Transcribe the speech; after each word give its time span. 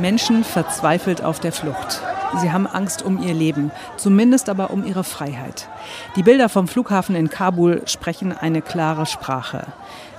Menschen 0.00 0.44
verzweifelt 0.44 1.22
auf 1.22 1.40
der 1.40 1.52
Flucht. 1.52 2.02
Sie 2.40 2.52
haben 2.52 2.66
Angst 2.66 3.02
um 3.02 3.22
ihr 3.22 3.34
Leben, 3.34 3.70
zumindest 3.96 4.48
aber 4.48 4.70
um 4.70 4.84
ihre 4.84 5.04
Freiheit. 5.04 5.68
Die 6.16 6.22
Bilder 6.22 6.48
vom 6.48 6.68
Flughafen 6.68 7.16
in 7.16 7.28
Kabul 7.28 7.82
sprechen 7.86 8.32
eine 8.32 8.62
klare 8.62 9.06
Sprache. 9.06 9.66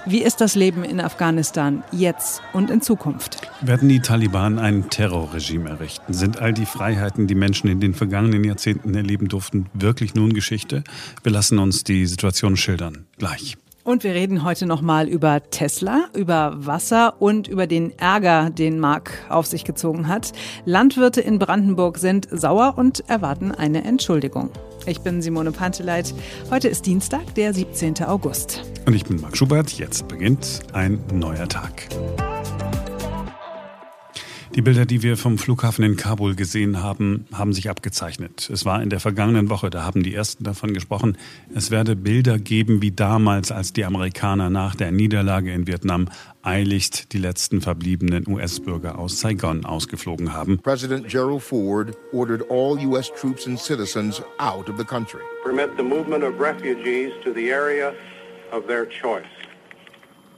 Wie 0.05 0.23
ist 0.23 0.41
das 0.41 0.55
Leben 0.55 0.83
in 0.83 0.99
Afghanistan 0.99 1.83
jetzt 1.91 2.41
und 2.53 2.71
in 2.71 2.81
Zukunft? 2.81 3.37
Werden 3.61 3.87
die 3.87 3.99
Taliban 3.99 4.57
ein 4.57 4.89
Terrorregime 4.89 5.69
errichten? 5.69 6.11
Sind 6.11 6.39
all 6.39 6.53
die 6.53 6.65
Freiheiten, 6.65 7.27
die 7.27 7.35
Menschen 7.35 7.69
in 7.69 7.79
den 7.79 7.93
vergangenen 7.93 8.43
Jahrzehnten 8.43 8.95
erleben 8.95 9.27
durften, 9.27 9.67
wirklich 9.73 10.15
nun 10.15 10.33
Geschichte? 10.33 10.83
Wir 11.21 11.31
lassen 11.31 11.59
uns 11.59 11.83
die 11.83 12.07
Situation 12.07 12.57
schildern. 12.57 13.05
Gleich. 13.19 13.57
Und 13.91 14.05
wir 14.05 14.13
reden 14.13 14.45
heute 14.45 14.67
nochmal 14.67 15.09
über 15.09 15.41
Tesla, 15.49 16.05
über 16.15 16.53
Wasser 16.55 17.21
und 17.21 17.49
über 17.49 17.67
den 17.67 17.91
Ärger, 17.99 18.49
den 18.49 18.79
Mark 18.79 19.11
auf 19.27 19.47
sich 19.47 19.65
gezogen 19.65 20.07
hat. 20.07 20.31
Landwirte 20.63 21.19
in 21.19 21.39
Brandenburg 21.39 21.97
sind 21.97 22.25
sauer 22.31 22.75
und 22.77 23.03
erwarten 23.09 23.51
eine 23.51 23.83
Entschuldigung. 23.83 24.49
Ich 24.85 25.01
bin 25.01 25.21
Simone 25.21 25.51
Panteleit. 25.51 26.13
Heute 26.49 26.69
ist 26.69 26.85
Dienstag, 26.85 27.35
der 27.35 27.53
17. 27.53 28.01
August. 28.05 28.63
Und 28.85 28.93
ich 28.93 29.03
bin 29.03 29.19
Marc 29.19 29.35
Schubert. 29.35 29.73
Jetzt 29.73 30.07
beginnt 30.07 30.61
ein 30.71 31.03
neuer 31.13 31.49
Tag. 31.49 31.89
Die 34.53 34.61
Bilder, 34.61 34.85
die 34.85 35.01
wir 35.01 35.15
vom 35.15 35.37
Flughafen 35.37 35.85
in 35.85 35.95
Kabul 35.95 36.35
gesehen 36.35 36.83
haben, 36.83 37.25
haben 37.31 37.53
sich 37.53 37.69
abgezeichnet. 37.69 38.49
Es 38.51 38.65
war 38.65 38.83
in 38.83 38.89
der 38.89 38.99
vergangenen 38.99 39.49
Woche, 39.49 39.69
da 39.69 39.83
haben 39.83 40.03
die 40.03 40.13
ersten 40.13 40.43
davon 40.43 40.73
gesprochen, 40.73 41.17
es 41.55 41.71
werde 41.71 41.95
Bilder 41.95 42.37
geben 42.37 42.81
wie 42.81 42.91
damals, 42.91 43.53
als 43.53 43.71
die 43.71 43.85
Amerikaner 43.85 44.49
nach 44.49 44.75
der 44.75 44.91
Niederlage 44.91 45.53
in 45.53 45.67
Vietnam 45.67 46.09
eiligst 46.43 47.13
die 47.13 47.17
letzten 47.17 47.61
verbliebenen 47.61 48.27
US-Bürger 48.27 48.99
aus 48.99 49.21
Saigon 49.21 49.63
ausgeflogen 49.63 50.33
haben. 50.33 50.59
President 50.59 51.07
Gerald 51.07 51.41
Ford 51.41 51.97
ordered 52.11 52.43
all 52.49 52.77
US 52.85 53.09
troops 53.09 53.47
and 53.47 53.57
citizens 53.57 54.21
out 54.37 54.69
of 54.69 54.77
the 54.77 54.83
country. 54.83 55.21
Permit 55.45 55.77
the 55.77 55.83
movement 55.83 56.25
of 56.25 56.37
refugees 56.41 57.13
to 57.23 57.31
the 57.33 57.49
area 57.53 57.93
of 58.51 58.67
their 58.67 58.85
choice. 58.85 59.23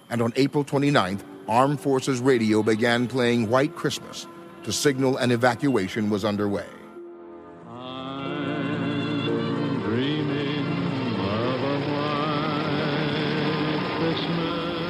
And 0.09 0.21
on 0.21 0.31
April 0.35 0.63
29th, 0.63 1.32
Armed 1.47 1.79
Forces 1.81 2.21
Radio 2.21 2.63
began 2.63 3.07
playing 3.07 3.49
White 3.49 3.75
Christmas 3.75 4.27
to 4.63 4.71
signal 4.71 5.17
an 5.17 5.31
evacuation 5.31 6.09
was 6.09 6.23
underway. 6.23 6.65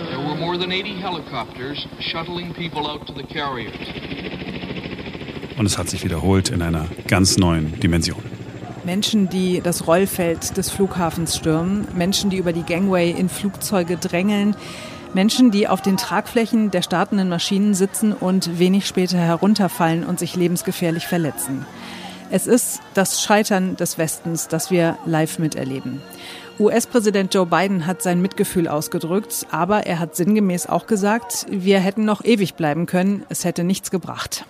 There 0.09 0.19
were 0.19 0.35
more 0.35 0.57
than 0.57 0.71
80 0.71 0.99
helicopters 0.99 1.87
shuttling 1.99 2.53
people 2.53 2.85
out 2.87 3.07
to 3.07 3.13
the 3.13 3.23
carriers. 3.23 3.73
Und 5.57 5.65
es 5.65 5.77
hat 5.77 5.89
sich 5.89 6.03
wiederholt 6.03 6.49
in 6.49 6.61
einer 6.61 6.87
ganz 7.07 7.37
neuen 7.37 7.79
Dimension. 7.79 8.21
Menschen, 8.85 9.29
die 9.29 9.61
das 9.61 9.87
Rollfeld 9.87 10.57
des 10.57 10.69
Flughafens 10.69 11.37
stürmen, 11.37 11.87
Menschen, 11.95 12.29
die 12.29 12.37
über 12.37 12.53
die 12.53 12.63
Gangway 12.63 13.11
in 13.11 13.29
Flugzeuge 13.29 13.97
drängeln, 13.97 14.55
Menschen, 15.13 15.51
die 15.51 15.67
auf 15.67 15.81
den 15.81 15.97
Tragflächen 15.97 16.71
der 16.71 16.81
startenden 16.81 17.29
Maschinen 17.29 17.73
sitzen 17.73 18.13
und 18.13 18.59
wenig 18.59 18.87
später 18.87 19.17
herunterfallen 19.17 20.03
und 20.03 20.19
sich 20.19 20.35
lebensgefährlich 20.35 21.07
verletzen. 21.07 21.65
Es 22.31 22.47
ist 22.47 22.81
das 22.95 23.21
Scheitern 23.21 23.75
des 23.75 23.97
Westens, 23.97 24.47
das 24.47 24.71
wir 24.71 24.97
live 25.05 25.37
miterleben. 25.37 26.01
US-Präsident 26.59 27.33
Joe 27.33 27.45
Biden 27.45 27.85
hat 27.85 28.01
sein 28.01 28.21
Mitgefühl 28.21 28.67
ausgedrückt, 28.67 29.47
aber 29.51 29.85
er 29.85 29.99
hat 29.99 30.15
sinngemäß 30.15 30.67
auch 30.67 30.87
gesagt, 30.87 31.45
wir 31.49 31.79
hätten 31.79 32.05
noch 32.05 32.23
ewig 32.23 32.55
bleiben 32.55 32.85
können, 32.85 33.23
es 33.29 33.45
hätte 33.45 33.63
nichts 33.63 33.91
gebracht. 33.91 34.45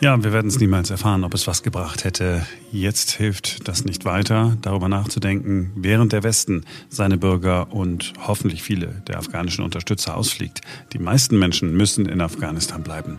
Ja, 0.00 0.22
wir 0.22 0.32
werden 0.32 0.48
es 0.48 0.58
niemals 0.58 0.90
erfahren, 0.90 1.24
ob 1.24 1.34
es 1.34 1.46
was 1.46 1.62
gebracht 1.62 2.04
hätte. 2.04 2.46
Jetzt 2.72 3.12
hilft 3.12 3.68
das 3.68 3.84
nicht 3.84 4.04
weiter, 4.04 4.56
darüber 4.62 4.88
nachzudenken, 4.88 5.72
während 5.76 6.12
der 6.12 6.22
Westen 6.22 6.64
seine 6.88 7.18
Bürger 7.18 7.72
und 7.72 8.12
hoffentlich 8.26 8.62
viele 8.62 9.02
der 9.06 9.18
afghanischen 9.18 9.64
Unterstützer 9.64 10.16
ausfliegt. 10.16 10.60
Die 10.92 10.98
meisten 10.98 11.38
Menschen 11.38 11.76
müssen 11.76 12.06
in 12.06 12.20
Afghanistan 12.20 12.82
bleiben. 12.82 13.18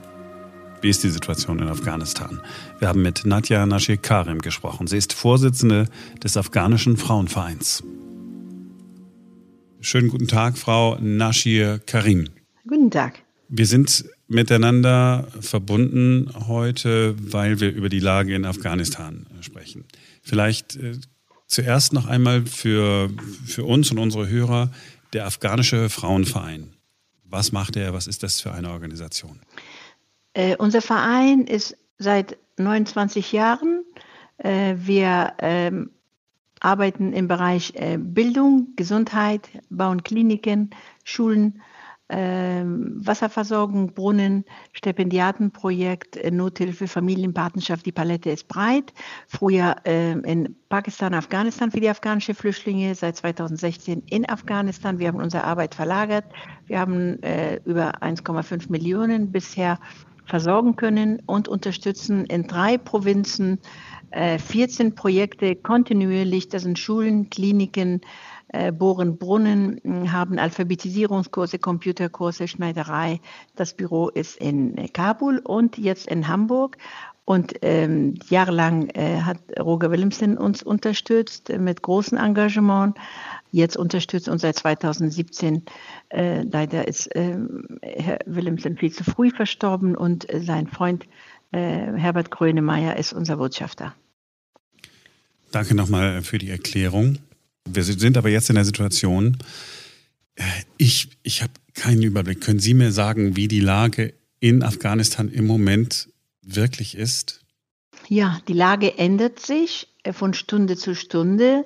Wie 0.82 0.90
ist 0.90 1.04
die 1.04 1.10
Situation 1.10 1.60
in 1.60 1.68
Afghanistan? 1.68 2.42
Wir 2.80 2.88
haben 2.88 3.04
mit 3.04 3.24
Nadja 3.26 3.68
Nashir 3.68 3.98
Karim 3.98 4.40
gesprochen. 4.40 4.88
Sie 4.88 4.98
ist 4.98 5.14
Vorsitzende 5.14 5.88
des 6.24 6.38
afghanischen 6.38 6.98
Frauenvereins. 6.98 7.84
Schönen 9.80 10.10
guten 10.10 10.28
Tag, 10.28 10.58
Frau 10.58 10.98
Nashir 11.00 11.80
Karim. 11.86 12.30
Guten 12.68 12.90
Tag. 12.90 13.20
Wir 13.50 13.68
sind 13.68 14.06
miteinander 14.32 15.28
verbunden 15.42 16.30
heute, 16.48 17.16
weil 17.20 17.60
wir 17.60 17.72
über 17.72 17.90
die 17.90 18.00
Lage 18.00 18.34
in 18.34 18.46
Afghanistan 18.46 19.26
sprechen. 19.42 19.86
Vielleicht 20.22 20.78
äh, 20.78 20.94
zuerst 21.48 21.94
noch 21.94 22.08
einmal 22.08 22.46
für, 22.46 23.10
für 23.46 23.66
uns 23.66 23.92
und 23.92 24.00
unsere 24.00 24.30
Hörer 24.30 24.72
der 25.14 25.26
afghanische 25.26 25.90
Frauenverein. 25.90 26.74
Was 27.26 27.52
macht 27.52 27.76
er? 27.76 27.94
Was 27.94 28.08
ist 28.08 28.24
das 28.24 28.40
für 28.40 28.52
eine 28.54 28.72
Organisation? 28.72 29.40
Äh, 30.34 30.56
unser 30.56 30.82
Verein 30.82 31.42
ist 31.46 31.78
seit 31.98 32.38
29 32.58 33.34
Jahren. 33.34 33.84
Äh, 34.38 34.76
wir 34.78 35.34
ähm, 35.40 35.92
arbeiten 36.62 37.12
im 37.12 37.28
Bereich 37.28 37.74
äh, 37.76 37.98
Bildung, 37.98 38.70
Gesundheit, 38.78 39.50
bauen 39.70 40.04
Kliniken, 40.04 40.70
Schulen 41.04 41.62
Wasserversorgung, 42.14 43.94
Brunnen, 43.94 44.46
Stipendiatenprojekt, 44.74 46.18
äh, 46.18 46.32
Nothilfe, 46.32 46.88
Familienpartnerschaft, 46.88 47.86
die 47.86 47.92
Palette 47.92 48.30
ist 48.30 48.48
breit. 48.48 48.94
Früher 49.28 49.76
äh, 49.86 50.12
in 50.12 50.56
Pakistan, 50.70 51.14
Afghanistan 51.14 51.72
für 51.72 51.80
die 51.80 51.90
afghanische 51.90 52.34
Flüchtlinge, 52.34 52.96
seit 52.96 53.18
2016 53.18 54.04
in 54.10 54.28
Afghanistan. 54.28 55.00
Wir 55.00 55.08
haben 55.08 55.22
unsere 55.22 55.44
Arbeit 55.46 55.76
verlagert. 55.76 56.26
Wir 56.68 56.80
haben 56.80 57.22
äh, 57.24 57.62
über 57.66 58.04
1,5 58.04 58.72
Millionen 58.72 59.32
bisher 59.32 59.80
versorgen 60.26 60.76
können 60.76 61.22
und 61.26 61.48
unterstützen 61.48 62.26
in 62.26 62.48
drei 62.48 62.78
Provinzen 62.78 63.60
14 64.14 64.88
äh, 64.88 64.92
Projekte 64.92 65.56
kontinuierlich. 65.56 66.50
Das 66.50 66.64
sind 66.64 66.78
Schulen, 66.78 67.30
Kliniken, 67.30 68.02
äh, 68.54 68.72
bohren 68.72 69.18
Brunnen, 69.18 69.80
hm, 69.84 70.12
haben 70.12 70.38
Alphabetisierungskurse, 70.38 71.58
Computerkurse, 71.58 72.48
Schneiderei. 72.48 73.22
Das 73.56 73.74
Büro 73.74 74.10
ist 74.10 74.38
in 74.38 74.92
Kabul 74.94 75.40
und 75.40 75.78
jetzt 75.78 76.08
in 76.08 76.28
Hamburg. 76.28 76.78
Und 77.24 77.54
ähm, 77.62 78.16
jahrelang 78.30 78.90
äh, 78.90 79.22
hat 79.22 79.38
Roger 79.58 79.92
Willemsen 79.92 80.38
uns 80.38 80.64
unterstützt 80.64 81.50
äh, 81.50 81.60
mit 81.60 81.82
großem 81.82 82.18
Engagement. 82.18 82.98
Jetzt 83.52 83.78
unterstützt 83.78 84.28
uns 84.28 84.42
seit 84.42 84.58
2017. 84.58 85.64
Äh, 86.10 86.42
leider 86.42 86.88
ist 86.88 87.16
äh, 87.16 87.38
Herr 87.84 88.20
Willemsen 88.26 88.76
viel 88.76 88.92
zu 88.92 89.04
früh 89.06 89.30
verstorben 89.30 89.96
und 89.96 90.28
sein 90.34 90.68
Freund 90.68 91.06
äh, 91.52 91.58
Herbert 91.58 92.32
Grönemeyer 92.32 92.98
ist 92.98 93.14
unser 93.14 93.38
Botschafter. 93.38 93.94
Danke 95.52 95.76
nochmal 95.76 96.22
für 96.24 96.38
die 96.38 96.50
Erklärung. 96.50 97.20
Wir 97.68 97.84
sind 97.84 98.18
aber 98.18 98.30
jetzt 98.30 98.50
in 98.50 98.56
der 98.56 98.66
Situation, 98.66 99.38
äh, 100.36 100.44
ich, 100.78 101.10
ich 101.24 101.42
habe 101.42 101.54
keinen 101.74 102.04
Überblick. 102.04 102.42
Können 102.42 102.60
Sie 102.60 102.74
mir 102.74 102.92
sagen, 102.92 103.36
wie 103.36 103.48
die 103.48 103.60
Lage 103.60 104.14
in 104.40 104.64
Afghanistan 104.64 105.30
im 105.30 105.46
Moment 105.46 106.10
wirklich 106.42 106.98
ist? 106.98 107.42
Ja, 108.08 108.42
die 108.48 108.54
Lage 108.54 108.98
ändert 108.98 109.40
sich 109.40 109.88
äh, 110.04 110.14
von 110.14 110.34
Stunde 110.34 110.76
zu 110.76 110.96
Stunde. 110.96 111.66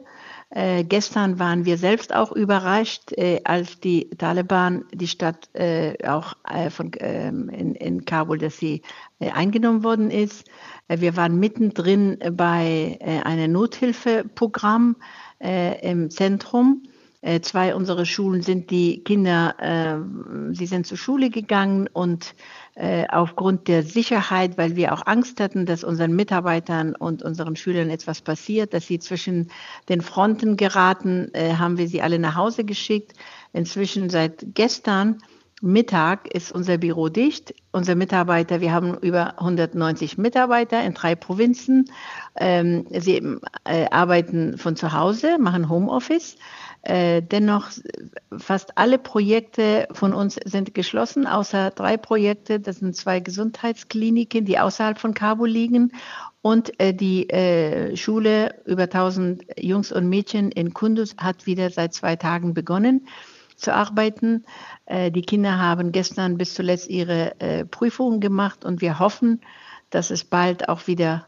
Äh, 0.49 0.83
gestern 0.83 1.39
waren 1.39 1.65
wir 1.65 1.77
selbst 1.77 2.13
auch 2.13 2.31
überrascht, 2.31 3.11
äh, 3.13 3.41
als 3.43 3.79
die 3.79 4.09
Taliban 4.11 4.85
die 4.93 5.07
Stadt 5.07 5.49
äh, 5.53 5.95
auch 6.07 6.33
äh, 6.43 6.69
von, 6.69 6.91
ähm, 6.99 7.49
in, 7.49 7.73
in, 7.75 8.05
Kabul, 8.05 8.37
dass 8.37 8.57
sie 8.57 8.81
eingenommen 9.19 9.83
worden 9.83 10.11
ist. 10.11 10.45
wir 10.89 11.15
waren 11.15 11.39
mittendrin 11.39 12.19
bei 12.33 12.99
einem 13.23 13.53
Nothilfeprogramm 13.53 14.97
äh, 15.39 15.89
im 15.89 16.09
Zentrum. 16.09 16.83
Äh, 17.25 17.41
zwei 17.41 17.73
unserer 17.73 18.05
Schulen 18.05 18.43
sind 18.43 18.69
die 18.69 19.03
Kinder, 19.03 19.55
äh, 19.57 20.53
sie 20.53 20.67
sind 20.67 20.85
zur 20.85 20.97
Schule 20.97 21.31
gegangen 21.31 21.89
und 21.91 22.35
äh, 22.75 23.07
aufgrund 23.07 23.67
der 23.67 23.81
Sicherheit, 23.81 24.59
weil 24.59 24.75
wir 24.75 24.93
auch 24.93 25.07
Angst 25.07 25.39
hatten, 25.39 25.65
dass 25.65 25.83
unseren 25.83 26.15
Mitarbeitern 26.15 26.95
und 26.95 27.23
unseren 27.23 27.55
Schülern 27.55 27.89
etwas 27.89 28.21
passiert, 28.21 28.75
dass 28.75 28.85
sie 28.85 28.99
zwischen 28.99 29.49
den 29.89 30.01
Fronten 30.01 30.55
geraten, 30.55 31.33
äh, 31.33 31.55
haben 31.55 31.79
wir 31.79 31.87
sie 31.87 32.03
alle 32.03 32.19
nach 32.19 32.35
Hause 32.35 32.63
geschickt. 32.63 33.13
Inzwischen 33.53 34.11
seit 34.11 34.45
gestern 34.53 35.17
Mittag 35.61 36.27
ist 36.33 36.51
unser 36.51 36.77
Büro 36.77 37.07
dicht. 37.07 37.53
Unsere 37.71 37.95
Mitarbeiter, 37.95 38.59
wir 38.59 38.73
haben 38.73 38.97
über 38.97 39.39
190 39.39 40.17
Mitarbeiter 40.17 40.83
in 40.83 40.93
drei 40.93 41.15
Provinzen. 41.15 41.85
Ähm, 42.35 42.85
sie 42.91 43.17
äh, 43.63 43.85
arbeiten 43.89 44.57
von 44.57 44.75
zu 44.75 44.91
Hause, 44.91 45.37
machen 45.39 45.69
Homeoffice. 45.69 46.35
Äh, 46.81 47.21
dennoch, 47.21 47.69
fast 48.37 48.77
alle 48.77 48.99
Projekte 48.99 49.87
von 49.93 50.13
uns 50.13 50.37
sind 50.43 50.73
geschlossen, 50.73 51.25
außer 51.25 51.71
drei 51.71 51.95
Projekte. 51.97 52.59
Das 52.59 52.79
sind 52.79 52.95
zwei 52.95 53.21
Gesundheitskliniken, 53.21 54.45
die 54.45 54.59
außerhalb 54.59 54.99
von 54.99 55.13
Kabul 55.13 55.49
liegen 55.49 55.93
und 56.41 56.79
äh, 56.79 56.93
die 56.93 57.29
äh, 57.29 57.95
Schule 57.95 58.61
über 58.65 58.83
1000 58.83 59.45
Jungs 59.57 59.91
und 59.91 60.09
Mädchen 60.09 60.51
in 60.51 60.73
Kunduz 60.73 61.15
hat 61.17 61.47
wieder 61.47 61.69
seit 61.69 61.93
zwei 61.93 62.17
Tagen 62.17 62.53
begonnen 62.53 63.07
zu 63.55 63.73
arbeiten. 63.73 64.45
Äh, 64.85 65.11
die 65.11 65.21
Kinder 65.21 65.59
haben 65.59 65.91
gestern 65.91 66.37
bis 66.37 66.53
zuletzt 66.53 66.89
ihre 66.89 67.39
äh, 67.39 67.65
Prüfungen 67.65 68.19
gemacht 68.19 68.65
und 68.65 68.81
wir 68.81 68.99
hoffen, 68.99 69.41
dass 69.89 70.11
es 70.11 70.23
bald 70.23 70.69
auch 70.69 70.87
wieder 70.87 71.27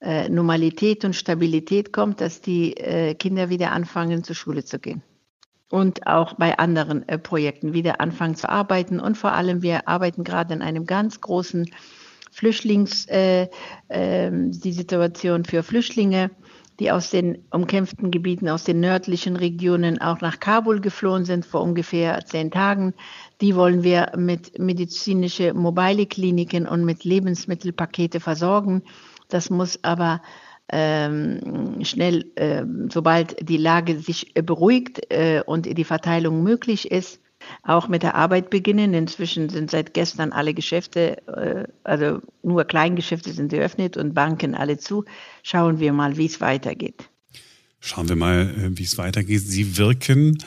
äh, 0.00 0.28
Normalität 0.28 1.04
und 1.04 1.14
Stabilität 1.14 1.92
kommt, 1.92 2.20
dass 2.20 2.40
die 2.40 2.76
äh, 2.76 3.14
Kinder 3.14 3.48
wieder 3.48 3.72
anfangen, 3.72 4.22
zur 4.22 4.36
Schule 4.36 4.64
zu 4.64 4.78
gehen. 4.78 5.02
Und 5.70 6.06
auch 6.06 6.34
bei 6.34 6.58
anderen 6.58 7.06
äh, 7.08 7.18
Projekten 7.18 7.74
wieder 7.74 8.00
anfangen 8.00 8.34
zu 8.34 8.48
arbeiten. 8.48 9.00
Und 9.00 9.18
vor 9.18 9.32
allem, 9.32 9.62
wir 9.62 9.88
arbeiten 9.88 10.24
gerade 10.24 10.54
in 10.54 10.62
einem 10.62 10.86
ganz 10.86 11.20
großen 11.20 11.68
Flüchtlings, 12.30 13.06
äh, 13.06 13.48
äh, 13.88 14.30
die 14.32 14.72
Situation 14.72 15.44
für 15.44 15.62
Flüchtlinge, 15.62 16.30
die 16.78 16.92
aus 16.92 17.10
den 17.10 17.38
umkämpften 17.50 18.10
Gebieten, 18.10 18.48
aus 18.48 18.64
den 18.64 18.80
nördlichen 18.80 19.36
Regionen 19.36 20.00
auch 20.00 20.20
nach 20.20 20.38
Kabul 20.38 20.80
geflohen 20.80 21.24
sind 21.24 21.44
vor 21.44 21.62
ungefähr 21.62 22.24
zehn 22.24 22.50
Tagen. 22.50 22.94
Die 23.40 23.56
wollen 23.56 23.82
wir 23.82 24.12
mit 24.16 24.58
medizinische 24.58 25.54
mobile 25.54 26.06
Kliniken 26.06 26.66
und 26.66 26.84
mit 26.84 27.04
Lebensmittelpakete 27.04 28.20
versorgen. 28.20 28.82
Das 29.28 29.50
muss 29.50 29.82
aber 29.82 30.22
ähm, 30.70 31.82
schnell, 31.82 32.26
äh, 32.36 32.64
sobald 32.90 33.48
die 33.48 33.56
Lage 33.56 33.98
sich 33.98 34.34
beruhigt 34.34 35.00
äh, 35.10 35.42
und 35.44 35.66
die 35.66 35.84
Verteilung 35.84 36.42
möglich 36.42 36.90
ist, 36.90 37.20
auch 37.62 37.88
mit 37.88 38.02
der 38.02 38.14
Arbeit 38.14 38.50
beginnen. 38.50 38.94
Inzwischen 38.94 39.48
sind 39.48 39.70
seit 39.70 39.94
gestern 39.94 40.32
alle 40.32 40.54
Geschäfte, 40.54 41.26
äh, 41.28 41.64
also 41.84 42.20
nur 42.42 42.64
Kleingeschäfte 42.64 43.32
sind 43.32 43.50
geöffnet 43.50 43.96
und 43.96 44.14
Banken 44.14 44.54
alle 44.54 44.78
zu. 44.78 45.04
Schauen 45.42 45.80
wir 45.80 45.92
mal, 45.92 46.16
wie 46.16 46.26
es 46.26 46.40
weitergeht. 46.40 47.08
Schauen 47.80 48.08
wir 48.08 48.16
mal, 48.16 48.54
äh, 48.56 48.78
wie 48.78 48.84
es 48.84 48.98
weitergeht. 48.98 49.42
Sie 49.42 49.76
wirken 49.76 50.38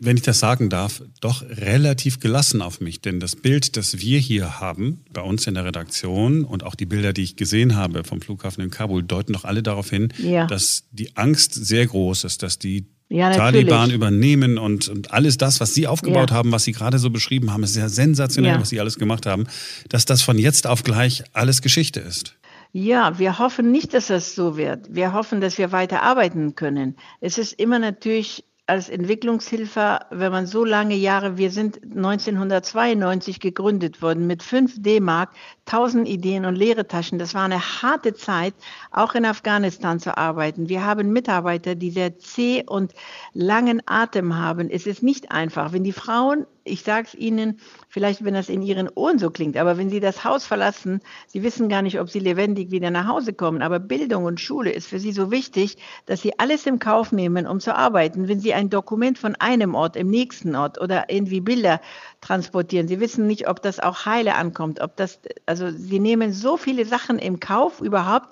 wenn 0.00 0.16
ich 0.16 0.22
das 0.22 0.40
sagen 0.40 0.70
darf, 0.70 1.02
doch 1.20 1.42
relativ 1.42 2.20
gelassen 2.20 2.62
auf 2.62 2.80
mich. 2.80 3.02
Denn 3.02 3.20
das 3.20 3.36
Bild, 3.36 3.76
das 3.76 4.00
wir 4.00 4.18
hier 4.18 4.58
haben, 4.58 5.04
bei 5.12 5.20
uns 5.20 5.46
in 5.46 5.54
der 5.54 5.66
Redaktion 5.66 6.44
und 6.44 6.64
auch 6.64 6.74
die 6.74 6.86
Bilder, 6.86 7.12
die 7.12 7.22
ich 7.22 7.36
gesehen 7.36 7.76
habe 7.76 8.02
vom 8.02 8.22
Flughafen 8.22 8.64
in 8.64 8.70
Kabul, 8.70 9.02
deuten 9.02 9.34
doch 9.34 9.44
alle 9.44 9.62
darauf 9.62 9.90
hin, 9.90 10.12
ja. 10.18 10.46
dass 10.46 10.84
die 10.90 11.16
Angst 11.16 11.54
sehr 11.54 11.86
groß 11.86 12.24
ist, 12.24 12.42
dass 12.42 12.58
die 12.58 12.86
ja, 13.10 13.32
Taliban 13.32 13.90
übernehmen 13.90 14.56
und, 14.56 14.88
und 14.88 15.12
alles 15.12 15.36
das, 15.36 15.60
was 15.60 15.74
Sie 15.74 15.88
aufgebaut 15.88 16.30
ja. 16.30 16.36
haben, 16.36 16.52
was 16.52 16.64
Sie 16.64 16.72
gerade 16.72 16.98
so 16.98 17.10
beschrieben 17.10 17.52
haben, 17.52 17.64
ist 17.64 17.76
ja 17.76 17.88
sensationell, 17.88 18.60
was 18.60 18.68
Sie 18.68 18.78
alles 18.78 18.98
gemacht 18.98 19.26
haben, 19.26 19.46
dass 19.88 20.04
das 20.04 20.22
von 20.22 20.38
jetzt 20.38 20.66
auf 20.66 20.84
gleich 20.84 21.24
alles 21.32 21.60
Geschichte 21.60 21.98
ist. 22.00 22.36
Ja, 22.72 23.18
wir 23.18 23.40
hoffen 23.40 23.72
nicht, 23.72 23.94
dass 23.94 24.06
das 24.06 24.36
so 24.36 24.56
wird. 24.56 24.94
Wir 24.94 25.12
hoffen, 25.12 25.40
dass 25.40 25.58
wir 25.58 25.72
weiter 25.72 26.02
arbeiten 26.02 26.54
können. 26.54 26.96
Es 27.20 27.36
ist 27.36 27.52
immer 27.54 27.80
natürlich 27.80 28.44
als 28.70 28.88
Entwicklungshilfe, 28.88 29.98
wenn 30.10 30.30
man 30.30 30.46
so 30.46 30.64
lange 30.64 30.94
Jahre, 30.94 31.36
wir 31.36 31.50
sind 31.50 31.82
1992 31.82 33.40
gegründet 33.40 34.00
worden 34.00 34.28
mit 34.28 34.44
5 34.44 34.80
D-Mark, 34.80 35.30
1000 35.66 36.08
Ideen 36.08 36.44
und 36.44 36.54
leere 36.54 36.86
Taschen. 36.86 37.18
Das 37.18 37.34
war 37.34 37.42
eine 37.42 37.60
harte 37.60 38.14
Zeit, 38.14 38.54
auch 38.92 39.16
in 39.16 39.24
Afghanistan 39.24 39.98
zu 39.98 40.16
arbeiten. 40.16 40.68
Wir 40.68 40.84
haben 40.86 41.12
Mitarbeiter, 41.12 41.74
die 41.74 41.90
sehr 41.90 42.16
zäh 42.20 42.62
und 42.64 42.92
langen 43.34 43.82
Atem 43.86 44.38
haben. 44.38 44.70
Es 44.70 44.86
ist 44.86 45.02
nicht 45.02 45.32
einfach. 45.32 45.72
Wenn 45.72 45.82
die 45.82 45.92
Frauen 45.92 46.46
ich 46.64 46.82
sage 46.82 47.08
es 47.08 47.14
Ihnen, 47.14 47.58
vielleicht 47.88 48.24
wenn 48.24 48.34
das 48.34 48.48
in 48.48 48.62
Ihren 48.62 48.88
Ohren 48.88 49.18
so 49.18 49.30
klingt, 49.30 49.56
aber 49.56 49.78
wenn 49.78 49.90
Sie 49.90 50.00
das 50.00 50.24
Haus 50.24 50.46
verlassen, 50.46 51.00
Sie 51.26 51.42
wissen 51.42 51.68
gar 51.68 51.82
nicht, 51.82 52.00
ob 52.00 52.10
Sie 52.10 52.18
lebendig 52.18 52.70
wieder 52.70 52.90
nach 52.90 53.06
Hause 53.06 53.32
kommen. 53.32 53.62
Aber 53.62 53.78
Bildung 53.78 54.24
und 54.24 54.40
Schule 54.40 54.70
ist 54.70 54.88
für 54.88 55.00
Sie 55.00 55.12
so 55.12 55.30
wichtig, 55.30 55.76
dass 56.06 56.22
Sie 56.22 56.38
alles 56.38 56.66
im 56.66 56.78
Kauf 56.78 57.12
nehmen, 57.12 57.46
um 57.46 57.60
zu 57.60 57.74
arbeiten. 57.74 58.28
Wenn 58.28 58.40
Sie 58.40 58.54
ein 58.54 58.70
Dokument 58.70 59.18
von 59.18 59.34
einem 59.36 59.74
Ort 59.74 59.96
im 59.96 60.08
nächsten 60.08 60.54
Ort 60.56 60.80
oder 60.80 61.06
irgendwie 61.08 61.40
Bilder 61.40 61.80
transportieren. 62.20 62.88
Sie 62.88 63.00
wissen 63.00 63.26
nicht, 63.26 63.48
ob 63.48 63.62
das 63.62 63.80
auch 63.80 64.04
heile 64.04 64.34
ankommt, 64.34 64.80
ob 64.80 64.96
das, 64.96 65.20
also 65.46 65.70
sie 65.70 65.98
nehmen 65.98 66.32
so 66.32 66.56
viele 66.56 66.84
Sachen 66.84 67.18
im 67.18 67.40
Kauf 67.40 67.80
überhaupt, 67.80 68.28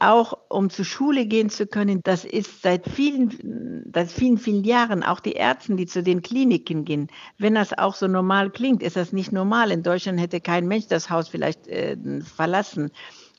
auch 0.00 0.36
um 0.50 0.68
zur 0.68 0.84
Schule 0.84 1.24
gehen 1.26 1.48
zu 1.48 1.66
können. 1.66 2.00
Das 2.04 2.24
ist 2.24 2.60
seit 2.62 2.86
vielen, 2.86 3.90
seit 3.92 4.10
vielen, 4.10 4.36
vielen 4.36 4.64
Jahren 4.64 5.02
auch 5.02 5.20
die 5.20 5.32
Ärzte, 5.32 5.74
die 5.76 5.86
zu 5.86 6.02
den 6.02 6.20
Kliniken 6.20 6.84
gehen. 6.84 7.08
Wenn 7.38 7.54
das 7.54 7.76
auch 7.76 7.94
so 7.94 8.06
normal 8.06 8.50
klingt, 8.50 8.82
ist 8.82 8.96
das 8.96 9.12
nicht 9.12 9.32
normal. 9.32 9.70
In 9.70 9.82
Deutschland 9.82 10.20
hätte 10.20 10.40
kein 10.40 10.68
Mensch 10.68 10.88
das 10.88 11.08
Haus 11.08 11.28
vielleicht 11.28 11.68
äh, 11.68 11.96
verlassen. 12.20 12.90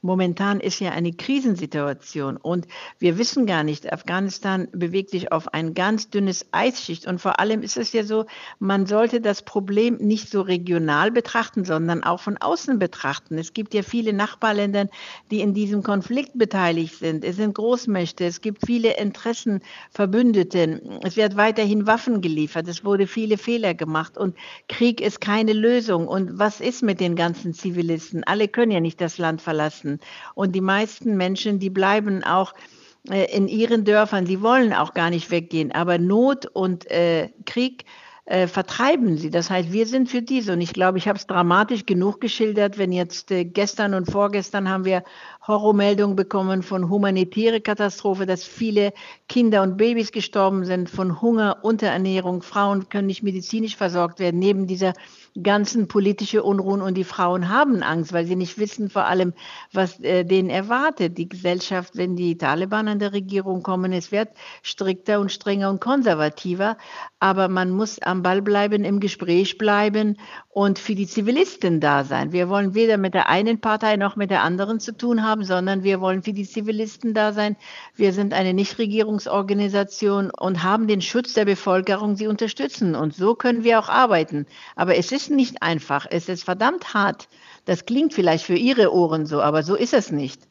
Momentan 0.03 0.59
ist 0.59 0.81
ja 0.81 0.91
eine 0.91 1.13
Krisensituation 1.13 2.35
und 2.35 2.67
wir 2.99 3.17
wissen 3.17 3.45
gar 3.45 3.63
nicht, 3.63 3.91
Afghanistan 3.91 4.67
bewegt 4.73 5.11
sich 5.11 5.31
auf 5.31 5.53
ein 5.53 5.73
ganz 5.73 6.09
dünnes 6.09 6.45
Eisschicht 6.51 7.07
und 7.07 7.21
vor 7.21 7.39
allem 7.39 7.61
ist 7.61 7.77
es 7.77 7.93
ja 7.93 8.03
so, 8.03 8.25
man 8.59 8.85
sollte 8.85 9.21
das 9.21 9.43
Problem 9.43 9.95
nicht 9.95 10.29
so 10.29 10.41
regional 10.41 11.09
betrachten, 11.09 11.63
sondern 11.63 12.03
auch 12.03 12.19
von 12.19 12.35
außen 12.35 12.79
betrachten. 12.79 13.37
Es 13.37 13.53
gibt 13.53 13.73
ja 13.73 13.81
viele 13.81 14.11
Nachbarländer, 14.11 14.89
die 15.31 15.39
in 15.39 15.53
diesem 15.53 15.83
Konflikt 15.83 16.37
beteiligt 16.37 16.95
sind. 16.99 17.23
Es 17.23 17.37
sind 17.37 17.55
Großmächte, 17.55 18.25
es 18.25 18.41
gibt 18.41 18.65
viele 18.65 18.97
Interessenverbündete. 18.97 20.81
Es 21.03 21.15
wird 21.15 21.37
weiterhin 21.37 21.87
Waffen 21.87 22.19
geliefert, 22.19 22.67
es 22.67 22.83
wurde 22.83 23.07
viele 23.07 23.37
Fehler 23.37 23.73
gemacht 23.73 24.17
und 24.17 24.35
Krieg 24.67 24.99
ist 24.99 25.21
keine 25.21 25.53
Lösung. 25.53 26.09
Und 26.09 26.37
was 26.37 26.59
ist 26.59 26.83
mit 26.83 26.99
den 26.99 27.15
ganzen 27.15 27.53
Zivilisten? 27.53 28.25
Alle 28.25 28.49
können 28.49 28.73
ja 28.73 28.81
nicht 28.81 28.99
das 28.99 29.17
Land 29.17 29.41
verlassen. 29.41 29.92
Und 30.35 30.53
die 30.53 30.61
meisten 30.61 31.17
Menschen, 31.17 31.59
die 31.59 31.69
bleiben 31.69 32.23
auch 32.23 32.53
äh, 33.09 33.35
in 33.35 33.47
ihren 33.47 33.85
Dörfern, 33.85 34.25
sie 34.25 34.41
wollen 34.41 34.73
auch 34.73 34.93
gar 34.93 35.09
nicht 35.09 35.31
weggehen. 35.31 35.71
Aber 35.71 35.97
Not 35.97 36.45
und 36.45 36.89
äh, 36.89 37.29
Krieg 37.45 37.85
äh, 38.25 38.47
vertreiben 38.47 39.17
sie. 39.17 39.29
Das 39.29 39.49
heißt, 39.49 39.73
wir 39.73 39.85
sind 39.85 40.09
für 40.09 40.21
diese. 40.21 40.53
Und 40.53 40.61
ich 40.61 40.71
glaube, 40.71 40.97
ich 40.97 41.07
habe 41.09 41.17
es 41.17 41.27
dramatisch 41.27 41.85
genug 41.85 42.21
geschildert, 42.21 42.77
wenn 42.77 42.93
jetzt 42.93 43.31
äh, 43.31 43.43
gestern 43.43 43.93
und 43.93 44.09
vorgestern 44.09 44.69
haben 44.69 44.85
wir 44.85 45.03
Horrormeldungen 45.45 46.15
bekommen 46.15 46.63
von 46.63 46.89
humanitäre 46.89 47.59
Katastrophe, 47.59 48.25
dass 48.25 48.45
viele 48.45 48.93
Kinder 49.27 49.61
und 49.61 49.75
Babys 49.75 50.13
gestorben 50.13 50.63
sind 50.63 50.89
von 50.89 51.21
Hunger, 51.21 51.57
Unterernährung. 51.63 52.41
Frauen 52.41 52.87
können 52.87 53.07
nicht 53.07 53.23
medizinisch 53.23 53.75
versorgt 53.75 54.19
werden. 54.19 54.39
Neben 54.39 54.67
dieser 54.67 54.93
ganzen 55.41 55.87
politische 55.87 56.43
Unruhen 56.43 56.81
und 56.81 56.95
die 56.95 57.03
Frauen 57.03 57.49
haben 57.49 57.83
Angst, 57.83 58.13
weil 58.13 58.25
sie 58.25 58.35
nicht 58.35 58.57
wissen 58.57 58.89
vor 58.89 59.05
allem, 59.05 59.33
was 59.71 59.99
äh, 59.99 60.23
denen 60.23 60.49
erwartet. 60.49 61.17
Die 61.17 61.27
Gesellschaft, 61.27 61.97
wenn 61.97 62.15
die 62.15 62.37
Taliban 62.37 62.87
an 62.87 62.99
der 62.99 63.13
Regierung 63.13 63.63
kommen, 63.63 63.91
es 63.91 64.11
wird 64.11 64.29
strikter 64.61 65.19
und 65.19 65.31
strenger 65.31 65.69
und 65.69 65.81
konservativer, 65.81 66.77
aber 67.19 67.47
man 67.47 67.71
muss 67.71 67.99
am 68.01 68.21
Ball 68.21 68.41
bleiben, 68.41 68.85
im 68.85 68.99
Gespräch 68.99 69.57
bleiben 69.57 70.17
und 70.49 70.77
für 70.77 70.93
die 70.93 71.07
Zivilisten 71.07 71.79
da 71.79 72.03
sein. 72.03 72.31
Wir 72.31 72.47
wollen 72.47 72.75
weder 72.75 72.97
mit 72.97 73.13
der 73.13 73.27
einen 73.27 73.59
Partei 73.59 73.97
noch 73.97 74.15
mit 74.15 74.29
der 74.29 74.43
anderen 74.43 74.79
zu 74.79 74.95
tun 74.95 75.23
haben, 75.23 75.32
sondern 75.41 75.83
wir 75.83 75.99
wollen 76.01 76.21
für 76.21 76.33
die 76.33 76.47
Zivilisten 76.47 77.15
da 77.15 77.33
sein. 77.33 77.55
Wir 77.95 78.13
sind 78.13 78.33
eine 78.33 78.53
Nichtregierungsorganisation 78.53 80.29
und 80.29 80.61
haben 80.61 80.87
den 80.87 81.01
Schutz 81.01 81.33
der 81.33 81.45
Bevölkerung, 81.45 82.15
sie 82.15 82.27
unterstützen. 82.27 82.93
Und 82.93 83.15
so 83.15 83.33
können 83.33 83.63
wir 83.63 83.79
auch 83.79 83.89
arbeiten. 83.89 84.45
Aber 84.75 84.95
es 84.95 85.11
ist 85.11 85.31
nicht 85.31 85.63
einfach. 85.63 86.05
Es 86.07 86.29
ist 86.29 86.43
verdammt 86.43 86.93
hart. 86.93 87.27
Das 87.65 87.85
klingt 87.85 88.13
vielleicht 88.13 88.45
für 88.45 88.55
Ihre 88.57 88.93
Ohren 88.93 89.25
so, 89.25 89.41
aber 89.41 89.63
so 89.63 89.73
ist 89.75 89.95
es 89.95 90.11
nicht. 90.11 90.41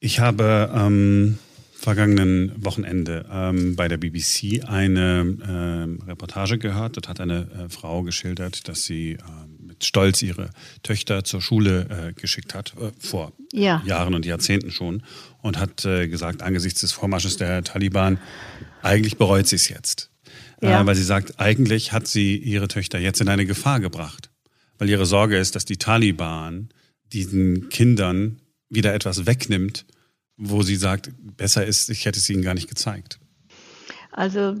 Ich 0.00 0.20
habe 0.20 0.70
am 0.74 0.92
ähm, 0.92 1.38
vergangenen 1.76 2.52
Wochenende 2.64 3.26
ähm, 3.30 3.76
bei 3.76 3.86
der 3.86 3.98
BBC 3.98 4.64
eine 4.66 5.98
äh, 6.02 6.04
Reportage 6.06 6.58
gehört. 6.58 6.96
Dort 6.96 7.08
hat 7.08 7.20
eine 7.20 7.48
äh, 7.52 7.68
Frau 7.68 8.02
geschildert, 8.02 8.66
dass 8.68 8.84
sie 8.84 9.12
äh, 9.12 9.18
mit 9.48 9.55
Stolz 9.82 10.22
ihre 10.22 10.50
Töchter 10.82 11.24
zur 11.24 11.40
Schule 11.42 11.86
äh, 11.88 12.12
geschickt 12.12 12.54
hat, 12.54 12.74
äh, 12.80 12.90
vor 12.98 13.32
ja. 13.52 13.82
Jahren 13.86 14.14
und 14.14 14.26
Jahrzehnten 14.26 14.70
schon, 14.70 15.02
und 15.42 15.58
hat 15.58 15.84
äh, 15.84 16.08
gesagt, 16.08 16.42
angesichts 16.42 16.80
des 16.80 16.92
Vormarsches 16.92 17.36
der 17.36 17.62
Taliban, 17.64 18.18
eigentlich 18.82 19.16
bereut 19.16 19.46
sie 19.46 19.56
es 19.56 19.68
jetzt. 19.68 20.10
Äh, 20.60 20.70
ja. 20.70 20.86
weil 20.86 20.94
sie 20.94 21.02
sagt, 21.02 21.38
eigentlich 21.38 21.92
hat 21.92 22.06
sie 22.06 22.36
ihre 22.36 22.68
Töchter 22.68 22.98
jetzt 22.98 23.20
in 23.20 23.28
eine 23.28 23.46
Gefahr 23.46 23.80
gebracht. 23.80 24.30
Weil 24.78 24.88
ihre 24.88 25.06
Sorge 25.06 25.36
ist, 25.38 25.54
dass 25.54 25.64
die 25.64 25.76
Taliban 25.76 26.70
diesen 27.12 27.68
Kindern 27.68 28.40
wieder 28.68 28.94
etwas 28.94 29.26
wegnimmt, 29.26 29.86
wo 30.36 30.62
sie 30.62 30.76
sagt, 30.76 31.10
besser 31.36 31.64
ist, 31.64 31.88
ich 31.90 32.04
hätte 32.04 32.18
es 32.18 32.28
ihnen 32.28 32.42
gar 32.42 32.54
nicht 32.54 32.68
gezeigt. 32.68 33.18
Also 34.12 34.56